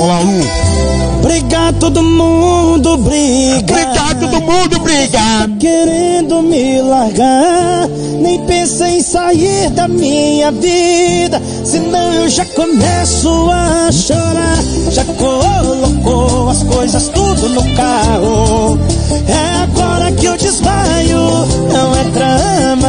Olá, 0.00 0.20
Lu. 0.20 1.20
Brigar 1.22 1.72
todo 1.74 2.02
mundo, 2.02 2.96
briga. 2.96 3.74
Brigar, 3.74 3.94
todo 3.94 4.09
mundo. 4.50 4.80
Tá 5.10 5.48
querendo 5.58 6.40
me 6.42 6.80
largar, 6.82 7.88
nem 8.20 8.38
pensei 8.46 8.98
em 8.98 9.02
sair 9.02 9.70
da 9.70 9.88
minha 9.88 10.52
vida. 10.52 11.40
Senão 11.64 12.12
eu 12.14 12.28
já 12.28 12.44
começo 12.44 13.50
a 13.50 13.90
chorar. 13.90 14.58
Já 14.90 15.04
colocou 15.04 16.48
as 16.48 16.62
coisas 16.62 17.08
tudo 17.08 17.48
no 17.48 17.74
carro. 17.74 18.78
É 19.26 19.62
agora 19.62 20.12
que 20.12 20.26
eu 20.26 20.36
desmaio, 20.36 21.18
não 21.72 21.96
é 21.96 22.04
trama. 22.12 22.88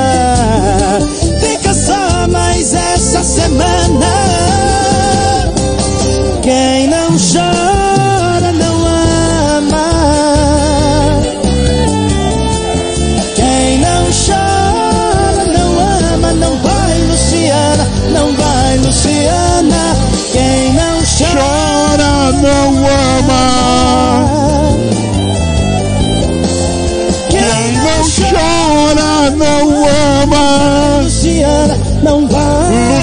Fica 1.40 1.74
só 1.74 2.28
mais 2.28 2.74
essa 2.74 3.24
semana. 3.24 4.06
Quem 6.44 6.88
não 6.88 7.10
chora. 7.18 7.91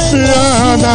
Luciana. 0.08 0.88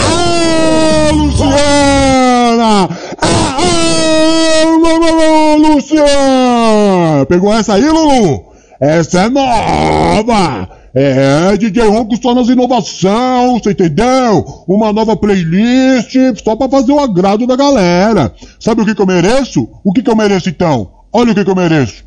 Ah, 0.00 1.10
Luciana! 1.12 2.88
Ah, 3.20 3.56
ah, 3.58 4.64
Lu- 4.64 5.74
Luciana! 5.74 7.26
Pegou 7.28 7.52
essa 7.52 7.74
aí, 7.74 7.84
Lulu? 7.86 8.44
Essa 8.80 9.22
é 9.24 9.28
nova! 9.28 10.68
É, 10.96 11.56
DJ 11.58 11.88
Ronco 11.88 12.16
só 12.22 12.34
nas 12.34 12.48
inovação, 12.48 13.58
você 13.58 13.72
entendeu? 13.72 14.44
Uma 14.66 14.92
nova 14.92 15.16
playlist 15.16 16.14
só 16.42 16.54
pra 16.56 16.68
fazer 16.68 16.92
o 16.92 17.00
agrado 17.00 17.46
da 17.46 17.56
galera. 17.56 18.32
Sabe 18.60 18.80
o 18.82 18.84
que, 18.86 18.94
que 18.94 19.02
eu 19.02 19.06
mereço? 19.06 19.68
O 19.84 19.92
que, 19.92 20.02
que 20.02 20.10
eu 20.10 20.16
mereço 20.16 20.48
então? 20.48 20.90
Olha 21.12 21.32
o 21.32 21.34
que, 21.34 21.44
que 21.44 21.50
eu 21.50 21.56
mereço. 21.56 22.04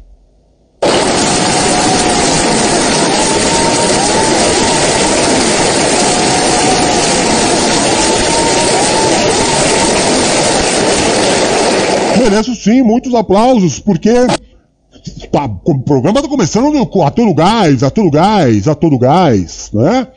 Mereço 12.30 12.56
sim, 12.56 12.82
muitos 12.82 13.14
aplausos, 13.16 13.80
porque 13.80 14.10
tá, 15.32 15.50
o 15.66 15.80
programa 15.80 16.22
tá 16.22 16.28
começando 16.28 16.86
com- 16.88 17.04
a 17.04 17.10
todo 17.12 17.34
gás, 17.34 17.84
a 17.84 17.90
todo 17.90 18.10
gás, 18.10 18.68
a 18.68 18.76
todo 18.76 18.98
gás, 19.00 19.70
né? 19.74 20.08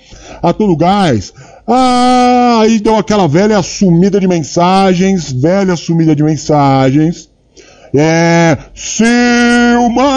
A 0.42 0.52
todo 0.52 0.76
gás. 0.76 1.32
Ah, 1.66 2.58
aí 2.62 2.80
deu 2.80 2.96
aquela 2.96 3.28
velha 3.28 3.62
sumida 3.62 4.18
de 4.18 4.26
mensagens, 4.26 5.30
velha 5.30 5.76
sumida 5.76 6.16
de 6.16 6.22
mensagens. 6.24 7.28
É. 7.94 8.56
Silmar! 8.74 10.08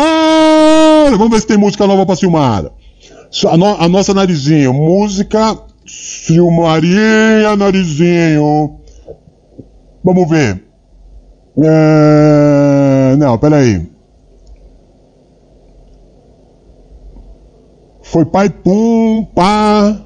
Vamos 1.12 1.30
ver 1.30 1.42
se 1.42 1.48
tem 1.48 1.58
música 1.58 1.86
nova 1.86 2.06
pra 2.06 2.16
Silmar. 2.16 2.66
A, 3.50 3.58
no- 3.58 3.76
a 3.82 3.88
nossa 3.90 4.14
narizinho, 4.14 4.74
música 4.74 5.58
Silmaria 5.86 7.56
Narizinho. 7.58 8.78
Vamos 10.04 10.30
ver. 10.30 10.64
É... 11.62 13.16
Não, 13.18 13.38
peraí. 13.38 13.88
Foi 18.02 18.26
pai 18.26 18.50
pum, 18.50 19.26
pá, 19.34 20.00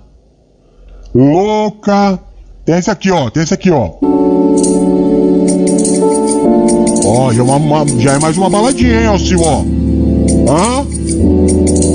louca. 1.14 2.20
Tem 2.66 2.76
esse 2.78 2.90
aqui, 2.90 3.12
ó. 3.12 3.30
Tem 3.30 3.44
esse 3.44 3.54
aqui, 3.54 3.70
ó. 3.72 3.92
Ó, 7.06 7.34
já, 7.34 7.42
é 7.42 7.44
uma- 7.44 7.56
uma- 7.58 7.88
já 8.00 8.14
é 8.14 8.20
mais 8.20 8.38
uma 8.38 8.50
baladinha, 8.50 9.02
hein, 9.12 9.18
Sil, 9.20 9.40
ó. 9.44 9.62
Hã? 10.50 10.86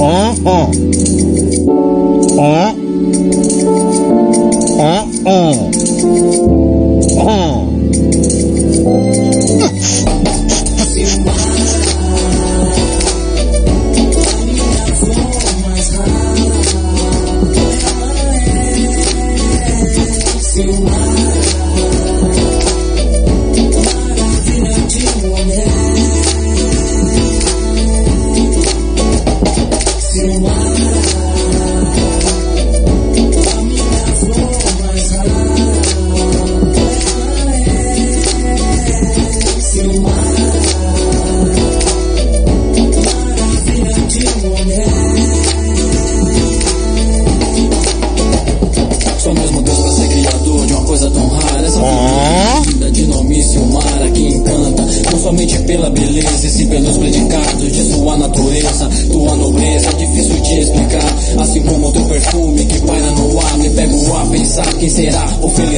Ó. 0.01 0.35
Ó. 0.45 0.71
Ó, 2.39 2.73
ó. 5.25 5.53
Ó. 6.57 6.62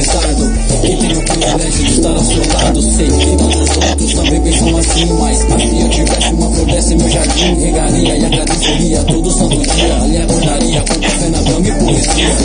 o 0.05 0.19
felizardo. 0.19 0.53
Quem 0.81 0.97
tem 0.97 1.17
o 1.17 1.21
estar 1.21 2.09
ao 2.09 2.19
seu 2.19 2.43
lado. 2.53 2.81
Sei 2.81 3.07
que 3.07 3.37
todos 3.37 3.61
os 3.61 3.77
outros 3.77 4.13
também 4.13 4.41
pensam 4.41 4.77
assim. 4.77 5.05
Mas 5.19 5.37
se 5.37 5.81
eu 5.81 5.89
tivesse 5.89 6.33
uma 6.33 6.51
flor 6.51 6.65
dessa 6.65 6.93
em 6.93 6.97
meu 6.97 7.09
jardim, 7.09 7.55
regaria 7.55 8.17
e 8.17 8.25
agradeceria 8.25 9.03
todo 9.03 9.31
santo 9.31 9.57
dia. 9.57 9.97
Lhe 10.07 10.17
acordaria 10.17 10.81
com 10.81 10.99
café 10.99 11.29
na 11.29 11.43
cama 11.43 11.67
e 11.67 11.71
poesia. 11.71 12.35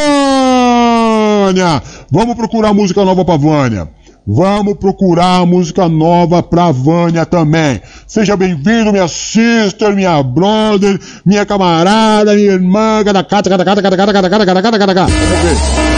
Vamos 2.11 2.35
procurar 2.35 2.73
música 2.73 3.05
nova 3.05 3.23
pra 3.23 3.37
Vânia. 3.37 3.87
Vamos 4.29 4.73
procurar 4.73 5.45
música 5.45 5.87
nova 5.87 6.43
pra 6.43 6.69
Vânia 6.69 7.25
também. 7.25 7.79
Seja 8.05 8.35
bem-vindo, 8.35 8.91
minha 8.91 9.07
sister, 9.07 9.95
minha 9.95 10.21
brother, 10.21 10.99
minha 11.25 11.45
camarada, 11.45 12.35
minha 12.35 12.51
irmã, 12.51 13.01
cada 13.05 13.23
cata, 13.23 13.49
cada 13.49 13.63
cata, 13.63 13.81
cada 13.81 13.95
cata, 13.95 14.13
cada 14.13 14.29
cata, 14.29 14.45
cada 14.45 14.61
cata, 14.61 14.93
cada. 14.93 15.05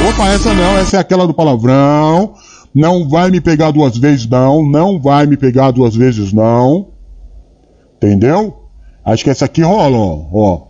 Opa, 0.07 0.27
essa 0.27 0.53
não, 0.53 0.77
essa 0.77 0.97
é 0.97 0.99
aquela 0.99 1.25
do 1.25 1.33
palavrão. 1.33 2.35
Não 2.73 3.09
vai 3.09 3.31
me 3.31 3.41
pegar 3.41 3.71
duas 3.71 3.97
vezes, 3.97 4.27
não. 4.27 4.63
Não 4.63 4.99
vai 5.01 5.25
me 5.25 5.35
pegar 5.35 5.71
duas 5.71 5.95
vezes, 5.95 6.31
não. 6.31 6.89
Entendeu? 7.97 8.59
Acho 9.03 9.23
que 9.23 9.31
essa 9.31 9.45
aqui 9.45 9.63
rola, 9.63 9.97
ó. 9.97 10.27
ó. 10.31 10.69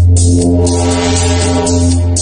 Thank 0.23 2.19
you. 2.19 2.20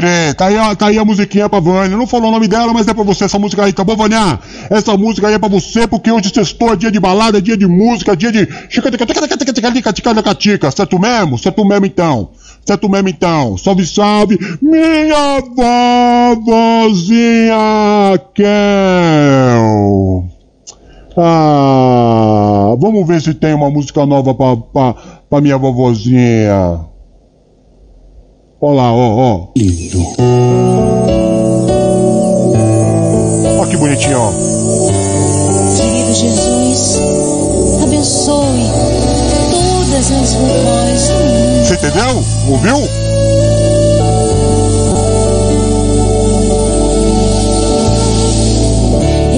Crer, 0.00 0.34
tá 0.34 0.46
aí, 0.46 0.56
ó, 0.56 0.74
tá 0.74 0.86
aí 0.86 0.98
a 0.98 1.04
musiquinha 1.04 1.46
pra 1.48 1.60
Vânia. 1.60 1.94
Não 1.96 2.06
falou 2.06 2.28
o 2.28 2.32
nome 2.32 2.48
dela, 2.48 2.72
mas 2.72 2.88
é 2.88 2.94
pra 2.94 3.04
você 3.04 3.24
essa 3.24 3.38
música 3.38 3.64
aí, 3.64 3.72
tá 3.72 3.84
bom, 3.84 3.94
Vânia? 3.94 4.38
Essa 4.70 4.96
música 4.96 5.28
aí 5.28 5.34
é 5.34 5.38
pra 5.38 5.48
você, 5.48 5.86
porque 5.86 6.10
hoje 6.10 6.32
sextou, 6.32 6.72
é 6.72 6.76
dia 6.76 6.90
de 6.90 6.98
balada, 6.98 7.36
é 7.36 7.40
dia 7.40 7.56
de 7.56 7.66
música, 7.66 8.12
é 8.12 8.16
dia 8.16 8.32
de. 8.32 8.48
Certo 10.74 10.98
mesmo? 10.98 11.38
Certo 11.38 11.64
mesmo 11.66 11.86
então. 11.86 12.30
Certo 12.64 12.88
mesmo 12.88 13.08
então. 13.08 13.58
Salve, 13.58 13.86
salve, 13.86 14.38
minha 14.62 15.40
vovozinha 16.44 17.58
Kel. 18.34 18.50
Ah, 21.16 22.74
vamos 22.78 23.06
ver 23.06 23.20
se 23.20 23.34
tem 23.34 23.52
uma 23.52 23.68
música 23.70 24.06
nova 24.06 24.32
pra, 24.34 24.56
pra, 24.56 24.94
pra 25.28 25.40
minha 25.40 25.58
vovozinha. 25.58 26.88
Olha 28.62 28.74
lá, 28.74 28.92
ó, 28.92 29.16
ó. 29.16 29.46
Lindo. 29.56 30.04
Ó 33.58 33.64
que 33.64 33.76
bonitinho, 33.78 34.18
ó. 34.20 34.30
Querido 35.78 36.12
Jesus, 36.12 36.98
abençoe 37.82 38.66
todas 39.50 40.12
as 40.12 40.34
vovós 40.34 41.08
do 41.08 41.14
mundo. 41.14 41.64
Você 41.64 41.74
entendeu? 41.74 42.22
Ouviu? 42.50 42.76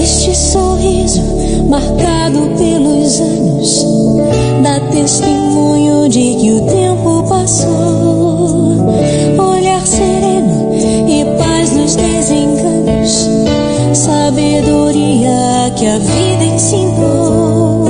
Este 0.01 0.35
sorriso 0.35 1.21
marcado 1.69 2.41
pelos 2.57 3.21
anos 3.21 3.85
dá 4.61 4.81
testemunho 4.91 6.09
de 6.09 6.35
que 6.35 6.51
o 6.51 6.61
tempo 6.65 7.23
passou. 7.29 8.22
Olhar 9.39 9.85
sereno 9.85 10.73
e 10.75 11.25
paz 11.37 11.71
nos 11.71 11.95
desenganos, 11.95 13.29
sabedoria 13.93 15.71
que 15.75 15.87
a 15.87 15.97
vida 15.97 16.43
ensinou. 16.45 17.85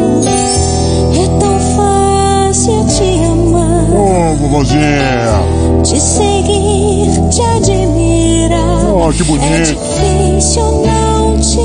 É 1.13 1.27
tão 1.39 1.60
fácil 1.75 2.86
te 2.88 3.23
amar. 3.25 3.86
Ô, 3.91 4.36
vovozinha. 4.36 5.43
Te 5.84 5.99
seguir, 5.99 7.10
te 7.29 7.41
admirar. 7.41 8.86
Oh, 8.95 9.12
que 9.12 9.21
É 9.21 9.25
bonito. 9.25 9.75
difícil 9.75 10.84
não 10.86 11.38
te 11.39 11.58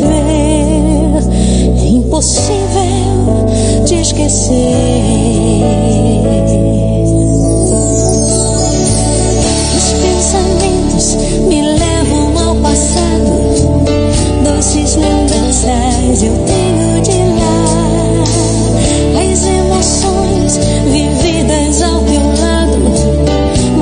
ver. 0.00 1.22
É 1.80 1.86
impossível 1.88 3.46
te 3.86 3.94
esquecer. 4.00 4.54
Doces 14.64 14.96
lembranças 14.96 16.22
eu 16.22 16.32
tenho 16.46 17.02
de 17.02 17.18
lá. 17.38 18.24
As 19.30 19.44
emoções 19.44 20.56
vividas 20.90 21.82
ao 21.82 22.00
teu 22.00 22.26
lado 22.40 22.78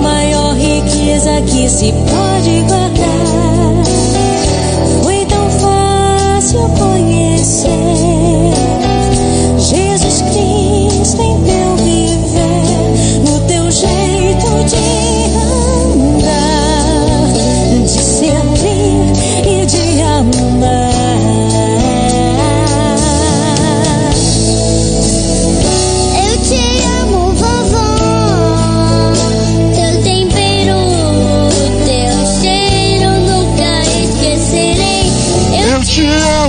maior 0.02 0.56
riqueza 0.56 1.40
que 1.42 1.68
se 1.68 1.92
pode 1.92 2.62
guardar. 2.62 2.91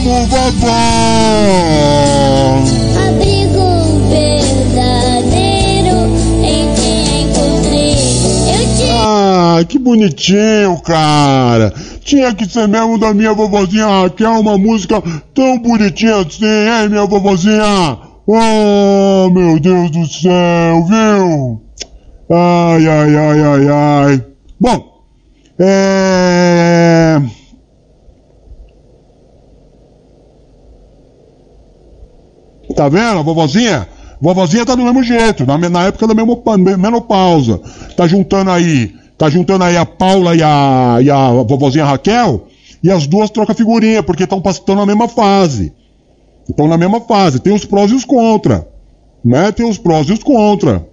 Amo, 0.03 0.25
vovó. 0.27 0.67
abrigo 3.07 3.65
verdadeiro 4.69 5.97
em 6.43 6.73
quem 6.75 7.21
encontrei. 7.23 7.95
Eu 8.49 8.63
te 8.75 8.83
Ah, 8.91 9.63
que 9.67 9.79
bonitinho, 9.79 10.77
cara. 10.81 11.73
Tinha 12.03 12.33
que 12.33 12.45
ser 12.45 12.67
mesmo 12.67 12.97
da 12.99 13.13
minha 13.13 13.33
vovozinha 13.33 13.85
Raquel, 13.85 14.39
uma 14.39 14.57
música 14.57 15.01
tão 15.33 15.57
bonitinha 15.59 16.17
assim, 16.17 16.45
hein, 16.45 16.89
minha 16.89 17.05
vovozinha? 17.05 17.97
Oh, 18.27 19.29
meu 19.31 19.59
Deus 19.59 19.91
do 19.91 20.05
céu, 20.07 20.85
viu? 20.85 21.61
Ai, 22.29 22.87
ai, 22.87 23.15
ai, 23.15 23.41
ai, 23.41 23.67
ai. 23.69 24.25
Bom, 24.59 24.81
é... 25.59 27.02
Tá 32.75 32.89
vendo, 32.89 33.19
a 33.19 33.21
vovozinha? 33.21 33.87
Vovozinha 34.21 34.65
tá 34.65 34.75
do 34.75 34.83
mesmo 34.83 35.03
jeito, 35.03 35.45
na, 35.45 35.57
na 35.57 35.83
época 35.85 36.07
da 36.07 36.13
menopausa. 36.77 37.59
Tá 37.95 38.07
juntando 38.07 38.49
aí, 38.51 38.93
tá 39.17 39.29
juntando 39.29 39.63
aí 39.63 39.75
a 39.75 39.85
Paula 39.85 40.35
e 40.35 40.41
a, 40.41 40.97
e 41.01 41.09
a 41.11 41.29
vovozinha 41.43 41.85
Raquel, 41.85 42.47
e 42.83 42.89
as 42.91 43.05
duas 43.05 43.29
trocam 43.29 43.53
figurinha, 43.55 44.01
porque 44.01 44.23
estão 44.23 44.75
na 44.75 44.85
mesma 44.85 45.07
fase. 45.07 45.73
Estão 46.49 46.67
na 46.67 46.77
mesma 46.77 46.99
fase. 47.01 47.39
Tem 47.39 47.53
os 47.53 47.65
prós 47.65 47.91
e 47.91 47.95
os 47.95 48.05
contra. 48.05 48.67
Né? 49.23 49.51
Tem 49.51 49.65
os 49.69 49.77
prós 49.77 50.07
e 50.09 50.13
os 50.13 50.23
contra. 50.23 50.85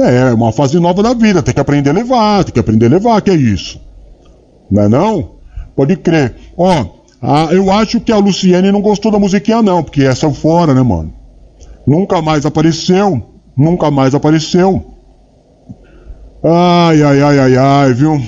É, 0.00 0.30
é 0.30 0.34
uma 0.34 0.52
fase 0.52 0.78
nova 0.78 1.02
da 1.02 1.12
vida, 1.14 1.42
tem 1.42 1.52
que 1.54 1.60
aprender 1.60 1.90
a 1.90 1.94
levar, 1.94 2.44
tem 2.44 2.52
que 2.52 2.60
aprender 2.60 2.86
a 2.86 2.90
levar, 2.90 3.20
que 3.22 3.30
é 3.30 3.34
isso. 3.34 3.80
Não 4.70 4.82
é 4.82 4.88
não? 4.88 5.30
Pode 5.74 5.96
crer. 5.96 6.34
Ó, 6.56 6.84
a- 7.20 7.48
eu 7.52 7.70
acho 7.72 7.98
que 8.00 8.12
a 8.12 8.18
Luciene 8.18 8.70
não 8.70 8.80
gostou 8.82 9.10
da 9.10 9.18
musiquinha 9.18 9.62
não, 9.62 9.82
porque 9.82 10.02
essa 10.04 10.26
é 10.26 10.32
fora, 10.32 10.74
né, 10.74 10.82
mano? 10.82 11.12
Nunca 11.88 12.20
mais 12.20 12.44
apareceu, 12.44 13.22
nunca 13.56 13.90
mais 13.90 14.14
apareceu. 14.14 14.84
Ai, 16.44 17.02
ai, 17.02 17.22
ai, 17.22 17.38
ai, 17.38 17.56
ai, 17.56 17.94
viu? 17.94 18.20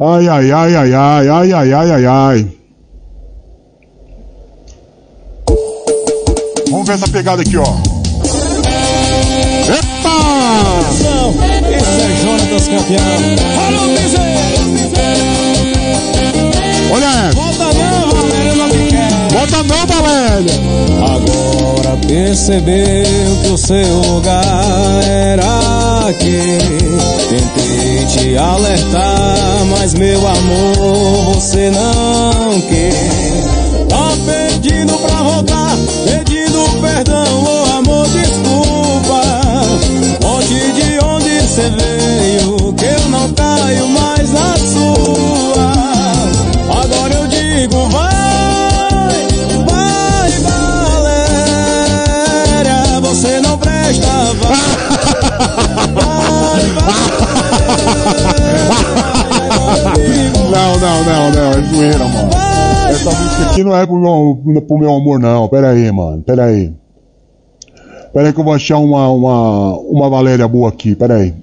Ai, 0.00 0.28
ai, 0.28 0.50
ai, 0.50 0.74
ai, 0.74 0.94
ai, 0.94 1.28
ai, 1.28 1.52
ai, 1.52 1.72
ai, 1.72 1.90
ai, 1.92 2.06
ai. 2.06 2.52
Vamos 6.68 6.88
ver 6.88 6.94
essa 6.94 7.06
pegada 7.06 7.42
aqui, 7.42 7.56
ó. 7.56 7.62
Epa! 9.70 10.18
Esse 11.70 12.02
é 12.02 12.16
Jonatas 12.16 12.66
campeão. 12.66 13.00
Alô! 13.64 13.86
Olha 16.92 17.06
essa. 17.28 17.36
Volta 17.36 17.72
não, 17.74 18.10
Valéria, 18.10 18.55
Agora 21.14 21.96
percebeu 22.06 23.36
que 23.42 23.48
o 23.48 23.56
seu 23.56 24.00
lugar 24.00 25.02
era 25.02 26.08
aqui. 26.08 26.58
Tentei 27.28 28.04
te 28.06 28.36
alertar, 28.36 29.64
mas 29.70 29.94
meu 29.94 30.26
amor, 30.26 31.34
você 31.34 31.70
não 31.70 32.60
quer. 32.62 33.86
Tá 33.88 34.12
pedindo 34.26 34.98
pra 34.98 35.22
voltar, 35.22 35.76
pedindo 36.04 36.80
perdão, 36.80 37.44
ô 37.44 37.64
amor, 37.78 38.06
desculpa. 38.08 39.22
Volte 40.20 40.72
de 40.72 40.98
onde 41.04 41.40
você 41.40 41.70
veio, 41.70 41.95
é 63.86 63.88
pro 63.88 63.98
meu, 63.98 64.62
pro 64.62 64.78
meu 64.78 64.94
amor, 64.94 65.18
não. 65.18 65.48
Pera 65.48 65.70
aí, 65.70 65.90
mano, 65.90 66.22
pera 66.22 66.44
aí. 66.44 66.72
Pera 68.12 68.28
aí 68.28 68.32
que 68.32 68.40
eu 68.40 68.44
vou 68.44 68.52
achar 68.52 68.78
uma, 68.78 69.08
uma, 69.08 69.78
uma 69.78 70.10
Valéria 70.10 70.48
boa 70.48 70.68
aqui, 70.68 70.94
pera 70.94 71.16
aí. 71.16 71.34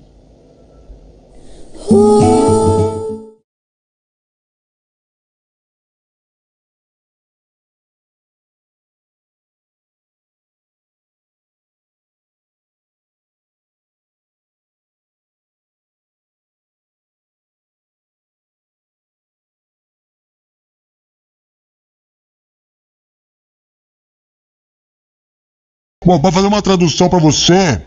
Bom, 26.06 26.20
pra 26.20 26.32
fazer 26.32 26.48
uma 26.48 26.62
tradução 26.62 27.08
pra 27.08 27.20
você, 27.20 27.82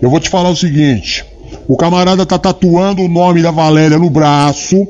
eu 0.00 0.08
vou 0.08 0.18
te 0.18 0.30
falar 0.30 0.48
o 0.48 0.56
seguinte. 0.56 1.24
O 1.68 1.76
camarada 1.76 2.24
tá 2.24 2.38
tatuando 2.38 3.02
o 3.02 3.08
nome 3.08 3.42
da 3.42 3.50
Valéria 3.50 3.98
no 3.98 4.08
braço. 4.08 4.88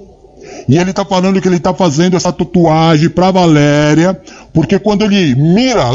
E 0.68 0.78
ele 0.78 0.92
tá 0.92 1.04
falando 1.04 1.40
que 1.40 1.48
ele 1.48 1.59
tá 1.59 1.74
fazendo 1.74 2.16
essa 2.16 2.33
tatuagem 2.33 3.11
pra 3.11 3.30
Valéria, 3.30 4.18
porque 4.52 4.78
quando 4.78 5.04
ele 5.04 5.35
mira, 5.35 5.90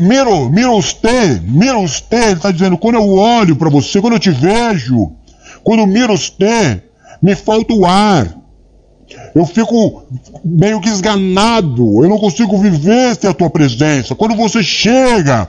miro, 0.00 0.48
mira 0.50 0.70
você, 0.70 1.40
mira 1.42 1.78
você, 1.78 2.30
ele 2.30 2.40
tá 2.40 2.50
dizendo, 2.50 2.78
quando 2.78 2.94
eu 2.94 3.08
olho 3.08 3.56
pra 3.56 3.68
você, 3.68 4.00
quando 4.00 4.14
eu 4.14 4.20
te 4.20 4.30
vejo, 4.30 5.10
quando 5.64 5.86
miro 5.86 6.16
você, 6.16 6.82
me 7.20 7.34
falta 7.34 7.74
o 7.74 7.84
ar. 7.84 8.39
Eu 9.34 9.44
fico 9.46 10.02
meio 10.44 10.80
que 10.80 10.88
esganado, 10.88 12.02
eu 12.04 12.08
não 12.08 12.18
consigo 12.18 12.58
viver 12.58 13.16
sem 13.16 13.28
a 13.30 13.34
tua 13.34 13.50
presença. 13.50 14.14
Quando 14.14 14.34
você 14.36 14.62
chega, 14.62 15.48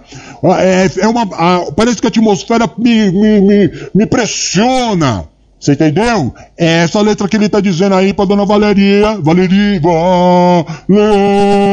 é, 0.59 0.89
é 1.01 1.07
uma, 1.07 1.23
a- 1.33 1.71
parece 1.75 1.97
que 1.99 2.07
a 2.07 2.09
atmosfera 2.09 2.69
me, 2.77 3.11
me, 3.11 3.41
me, 3.41 3.71
me 3.93 4.05
pressiona. 4.05 5.25
Você 5.59 5.73
entendeu? 5.73 6.33
É 6.57 6.83
essa 6.85 6.99
letra 7.01 7.27
que 7.27 7.35
ele 7.37 7.47
tá 7.47 7.59
dizendo 7.59 7.93
aí 7.93 8.13
pra 8.13 8.25
dona 8.25 8.43
Valeria. 8.45 9.19
Valeria, 9.21 9.79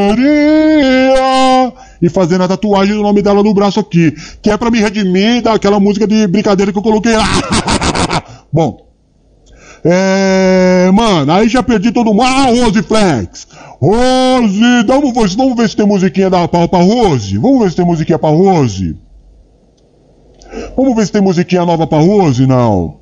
Valeria. 0.08 1.72
E 2.00 2.08
fazendo 2.08 2.44
a 2.44 2.48
tatuagem 2.48 2.94
do 2.94 3.02
nome 3.02 3.22
dela 3.22 3.42
no 3.42 3.54
braço 3.54 3.80
aqui. 3.80 4.14
Que 4.42 4.50
é 4.50 4.56
pra 4.56 4.70
me 4.70 4.78
redimir 4.78 5.42
daquela 5.42 5.80
música 5.80 6.06
de 6.06 6.26
brincadeira 6.26 6.70
que 6.70 6.78
eu 6.78 6.82
coloquei 6.82 7.16
lá. 7.16 7.24
Bom. 8.52 8.87
É, 9.84 10.90
mano, 10.92 11.32
aí 11.32 11.48
já 11.48 11.62
perdi 11.62 11.92
todo 11.92 12.12
mundo. 12.12 12.22
Ah, 12.22 12.46
Rose 12.46 12.82
Flex! 12.82 13.46
Rose! 13.80 14.60
Vamos, 14.86 15.34
vamos 15.34 15.56
ver 15.56 15.68
se 15.68 15.76
tem 15.76 15.86
musiquinha 15.86 16.28
da, 16.28 16.48
pra, 16.48 16.66
pra 16.66 16.80
Rose. 16.80 17.38
Vamos 17.38 17.60
ver 17.60 17.70
se 17.70 17.76
tem 17.76 17.84
musiquinha 17.84 18.18
pra 18.18 18.30
Rose. 18.30 18.96
Vamos 20.76 20.96
ver 20.96 21.06
se 21.06 21.12
tem 21.12 21.22
musiquinha 21.22 21.64
nova 21.64 21.86
pra 21.86 21.98
Rose, 21.98 22.46
não. 22.46 22.98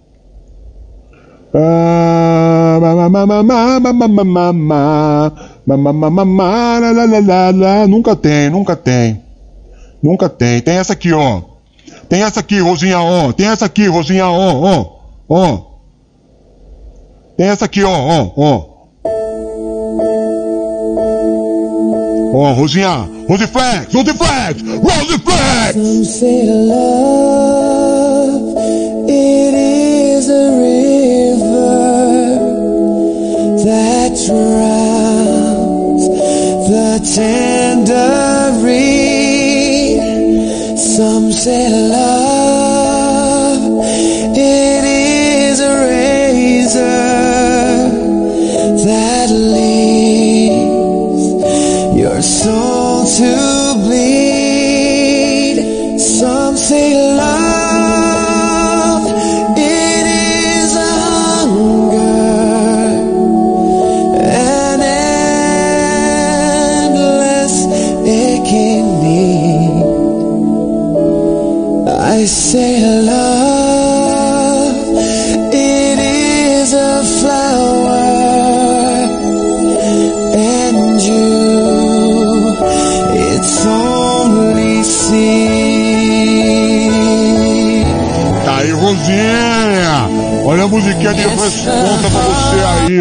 Nunca 7.88 8.14
tem, 8.14 8.50
nunca 8.50 8.76
tem. 8.76 9.22
Nunca 10.02 10.28
tem. 10.28 10.60
Tem 10.60 10.76
essa 10.76 10.92
aqui, 10.92 11.12
ó. 11.12 11.40
Tem 12.08 12.22
essa 12.22 12.40
aqui, 12.40 12.60
Rosinha, 12.60 13.00
ó. 13.00 13.32
Tem 13.32 13.46
essa 13.46 13.64
aqui, 13.64 13.86
Rosinha, 13.86 14.28
ó, 14.28 14.54
ó, 14.54 14.86
ó. 15.28 15.75
Tem 17.36 17.46
essa 17.48 17.64
aqui, 17.66 17.84
ó, 17.84 17.90
ó, 17.90 18.32
ó. 18.36 18.64
Ó, 22.34 22.52
Rosinha. 22.54 23.08
Rose 23.28 23.46
Flex, 23.48 23.92
Rose 23.92 24.14
Flex, 24.14 24.62
Rose 24.62 25.18
Flex! 25.18 25.74
Some 25.74 26.04
say 26.04 26.46
love, 26.46 28.54
it 29.08 29.54
is 29.54 30.28
a 30.30 30.50
river 30.62 32.38
that 33.64 34.12
drowns 34.26 36.06
the 36.70 37.00
tender 37.16 38.52
reed. 38.64 39.98
Some 40.78 41.32
say 41.32 41.68
love, 41.90 43.84
it 44.36 44.84
is 44.84 45.58
a 45.60 45.84
razor 45.84 47.15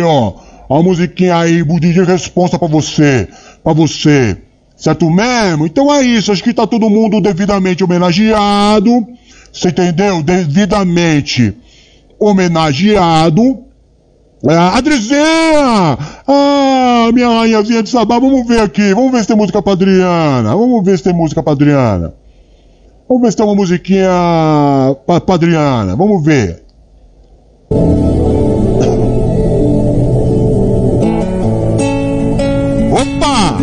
ó. 0.05 0.33
A 0.69 0.81
musiquinha 0.81 1.37
aí 1.37 1.63
de 1.63 2.03
responsa 2.03 2.57
pra 2.57 2.67
você. 2.67 3.27
Pra 3.63 3.73
você. 3.73 4.37
Certo 4.75 5.09
mesmo? 5.09 5.65
Então 5.65 5.93
é 5.93 6.01
isso. 6.01 6.31
Acho 6.31 6.43
que 6.43 6.53
tá 6.53 6.65
todo 6.67 6.89
mundo 6.89 7.21
devidamente 7.21 7.83
homenageado. 7.83 9.05
Você 9.51 9.69
entendeu? 9.69 10.21
Devidamente 10.21 11.55
homenageado. 12.19 13.65
É, 14.47 14.55
Adrizinha! 14.55 15.97
Ah, 16.27 17.09
minha 17.13 17.27
rainhazinha 17.27 17.81
de 17.81 17.89
sabá, 17.89 18.19
vamos 18.19 18.47
ver 18.47 18.59
aqui. 18.59 18.93
Vamos 18.93 19.11
ver 19.11 19.21
se 19.21 19.27
tem 19.27 19.37
música 19.37 19.61
pra 19.61 19.73
Adriana. 19.73 20.55
Vamos 20.55 20.83
ver 20.85 20.97
se 20.97 21.03
tem 21.03 21.13
música 21.13 21.41
pra 21.41 21.53
Adriana. 21.53 22.13
Vamos 23.07 23.23
ver 23.23 23.31
se 23.31 23.37
tem 23.37 23.45
uma 23.45 23.55
musiquinha 23.55 24.09
pra, 25.05 25.21
pra 25.21 25.35
Adriana. 25.35 25.95
Vamos 25.95 26.23
ver. 26.23 26.63
Opa! 32.95 33.57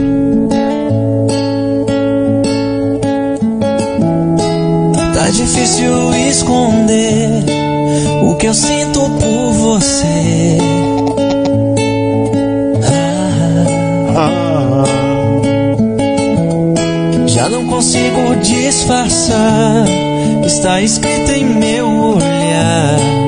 Tá 5.15 5.31
difícil 5.31 6.15
esconder 6.29 7.43
o 8.25 8.37
que 8.37 8.47
eu 8.47 8.53
sinto 8.53 9.01
por 9.01 9.53
você. 9.53 10.59
Ah, 14.15 14.85
já 17.27 17.49
não 17.49 17.67
consigo 17.69 18.37
disfarçar, 18.43 19.87
está 20.45 20.83
escrito 20.83 21.31
em 21.31 21.45
meu 21.47 21.89
olhar. 21.89 23.22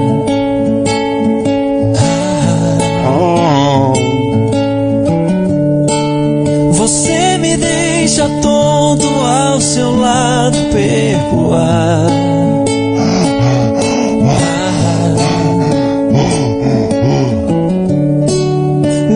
Ao 9.55 9.61
seu 9.61 9.97
lado 9.97 10.59
percoar. 10.73 12.09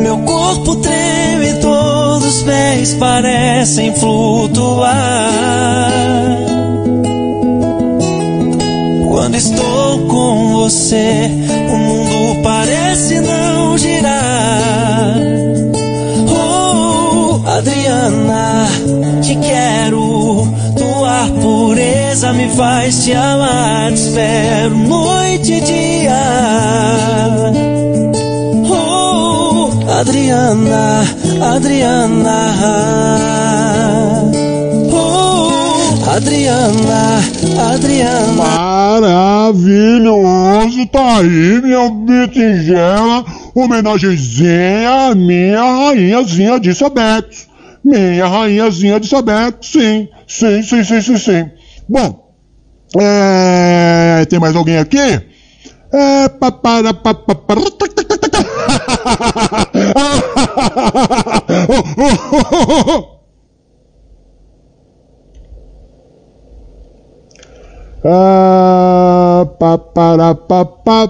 Meu 0.00 0.18
corpo 0.18 0.76
treme, 0.76 1.54
todos 1.60 2.24
os 2.24 2.42
pés 2.44 2.94
parecem 2.94 3.92
flutuar. 3.96 5.32
Quando 9.10 9.34
estou 9.34 10.06
com 10.06 10.52
você, 10.52 11.28
o 11.68 11.76
mundo 11.78 12.42
parece 12.44 13.20
não 13.20 13.76
girar. 13.76 15.16
Oh, 16.28 17.40
Adriana, 17.44 18.68
te 19.20 19.34
quero. 19.34 20.17
Pureza 21.40 22.32
me 22.32 22.48
faz 22.50 23.04
te 23.04 23.12
amar. 23.12 23.88
Te 23.88 23.94
espero 23.94 24.76
noite 24.76 25.52
e 25.54 25.60
dia. 25.60 26.22
Oh, 28.70 29.70
Adriana, 30.00 31.04
Adriana. 31.54 32.54
Oh, 34.92 36.10
Adriana, 36.10 37.20
Adriana. 37.72 38.32
Maravilhoso, 39.00 40.86
tá 40.86 41.18
aí, 41.18 41.60
minha 41.62 41.90
bitingela. 41.90 43.24
Homenagenzinha 43.54 45.10
à 45.10 45.14
minha 45.14 45.62
rainhazinha 45.62 46.58
de 46.60 46.74
Sabex. 46.74 47.48
Minha 47.88 48.26
rainhazinha 48.26 49.02
Sabex, 49.02 49.54
sim. 49.62 50.08
Sim, 50.26 50.62
sim, 50.62 50.84
sim, 50.84 51.00
sim, 51.00 51.16
sim. 51.16 51.50
Bom, 51.88 52.34
é, 53.00 54.26
tem 54.28 54.38
mais 54.38 54.54
alguém 54.54 54.76
aqui? 54.76 54.98
É, 55.90 56.28
papara, 56.28 56.92
papara, 56.92 57.24
Ah, 68.04 69.46
pa, 69.58 69.78
para, 69.78 70.34
pa, 70.34 70.64
pa, 70.66 71.08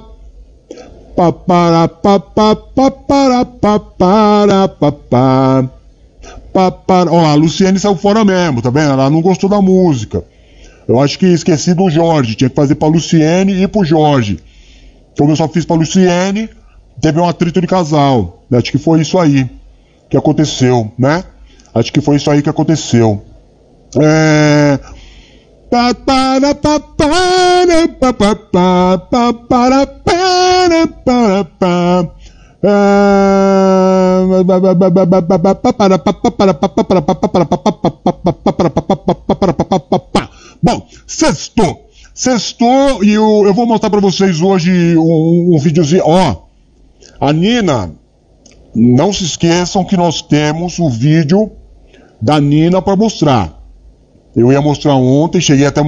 pa, 3.60 3.78
para, 3.80 4.68
pa, 4.68 5.77
pa, 6.52 6.70
pa. 6.70 7.04
Ó, 7.11 7.24
a 7.24 7.34
Luciene 7.34 7.78
saiu 7.78 7.96
fora 7.96 8.24
mesmo, 8.24 8.62
tá 8.62 8.70
vendo? 8.70 8.92
Ela 8.92 9.11
não 9.11 9.20
gostou 9.20 9.48
da 9.48 9.61
música. 9.61 10.24
Eu 10.87 11.00
acho 11.00 11.18
que 11.18 11.26
esqueci 11.26 11.74
do 11.74 11.90
Jorge. 11.90 12.34
Tinha 12.34 12.48
que 12.48 12.56
fazer 12.56 12.74
pra 12.74 12.88
Luciene 12.88 13.62
e 13.62 13.68
pro 13.68 13.84
Jorge. 13.84 14.38
Como 15.18 15.32
eu 15.32 15.37
só 15.37 15.48
fiz 15.48 15.64
pra 15.64 15.76
Luciene, 15.76 16.48
teve 17.00 17.20
um 17.20 17.28
atrito 17.28 17.61
de 17.61 17.66
casal. 17.66 18.42
Acho 18.50 18.72
que 18.72 18.78
foi 18.78 19.00
isso 19.00 19.18
aí 19.18 19.48
que 20.08 20.16
aconteceu, 20.16 20.90
né? 20.98 21.24
Acho 21.74 21.92
que 21.92 22.00
foi 22.00 22.16
isso 22.16 22.30
aí 22.30 22.40
que 22.40 22.48
aconteceu. 22.48 23.22
É. 24.00 24.78
Para, 32.61 34.35
para, 39.35 39.53
para, 39.55 39.81
para, 39.81 39.99
para. 39.99 40.31
Bom, 40.62 40.87
sextou. 41.07 41.88
Sextou 42.12 43.05
e 43.05 43.12
eu, 43.12 43.44
eu 43.47 43.55
vou 43.55 43.64
mostrar 43.64 43.90
pra 43.90 44.01
vocês 44.01 44.40
hoje 44.40 44.99
um, 44.99 45.55
um 45.55 45.59
videozinho. 45.59 46.03
Ó, 46.05 46.49
a 47.21 47.33
Nina, 47.33 47.92
não 48.75 49.12
se 49.12 49.25
esqueçam 49.25 49.85
que 49.85 49.97
nós 49.97 50.21
temos 50.21 50.81
o 50.81 50.90
vídeo 50.90 51.53
da 52.21 52.40
Nina 52.40 52.83
para 52.83 52.97
mostrar. 52.97 53.57
Eu 54.35 54.51
ia 54.53 54.61
mostrar 54.61 54.97
ontem, 54.97 55.40
cheguei 55.40 55.66
até 55.66 55.81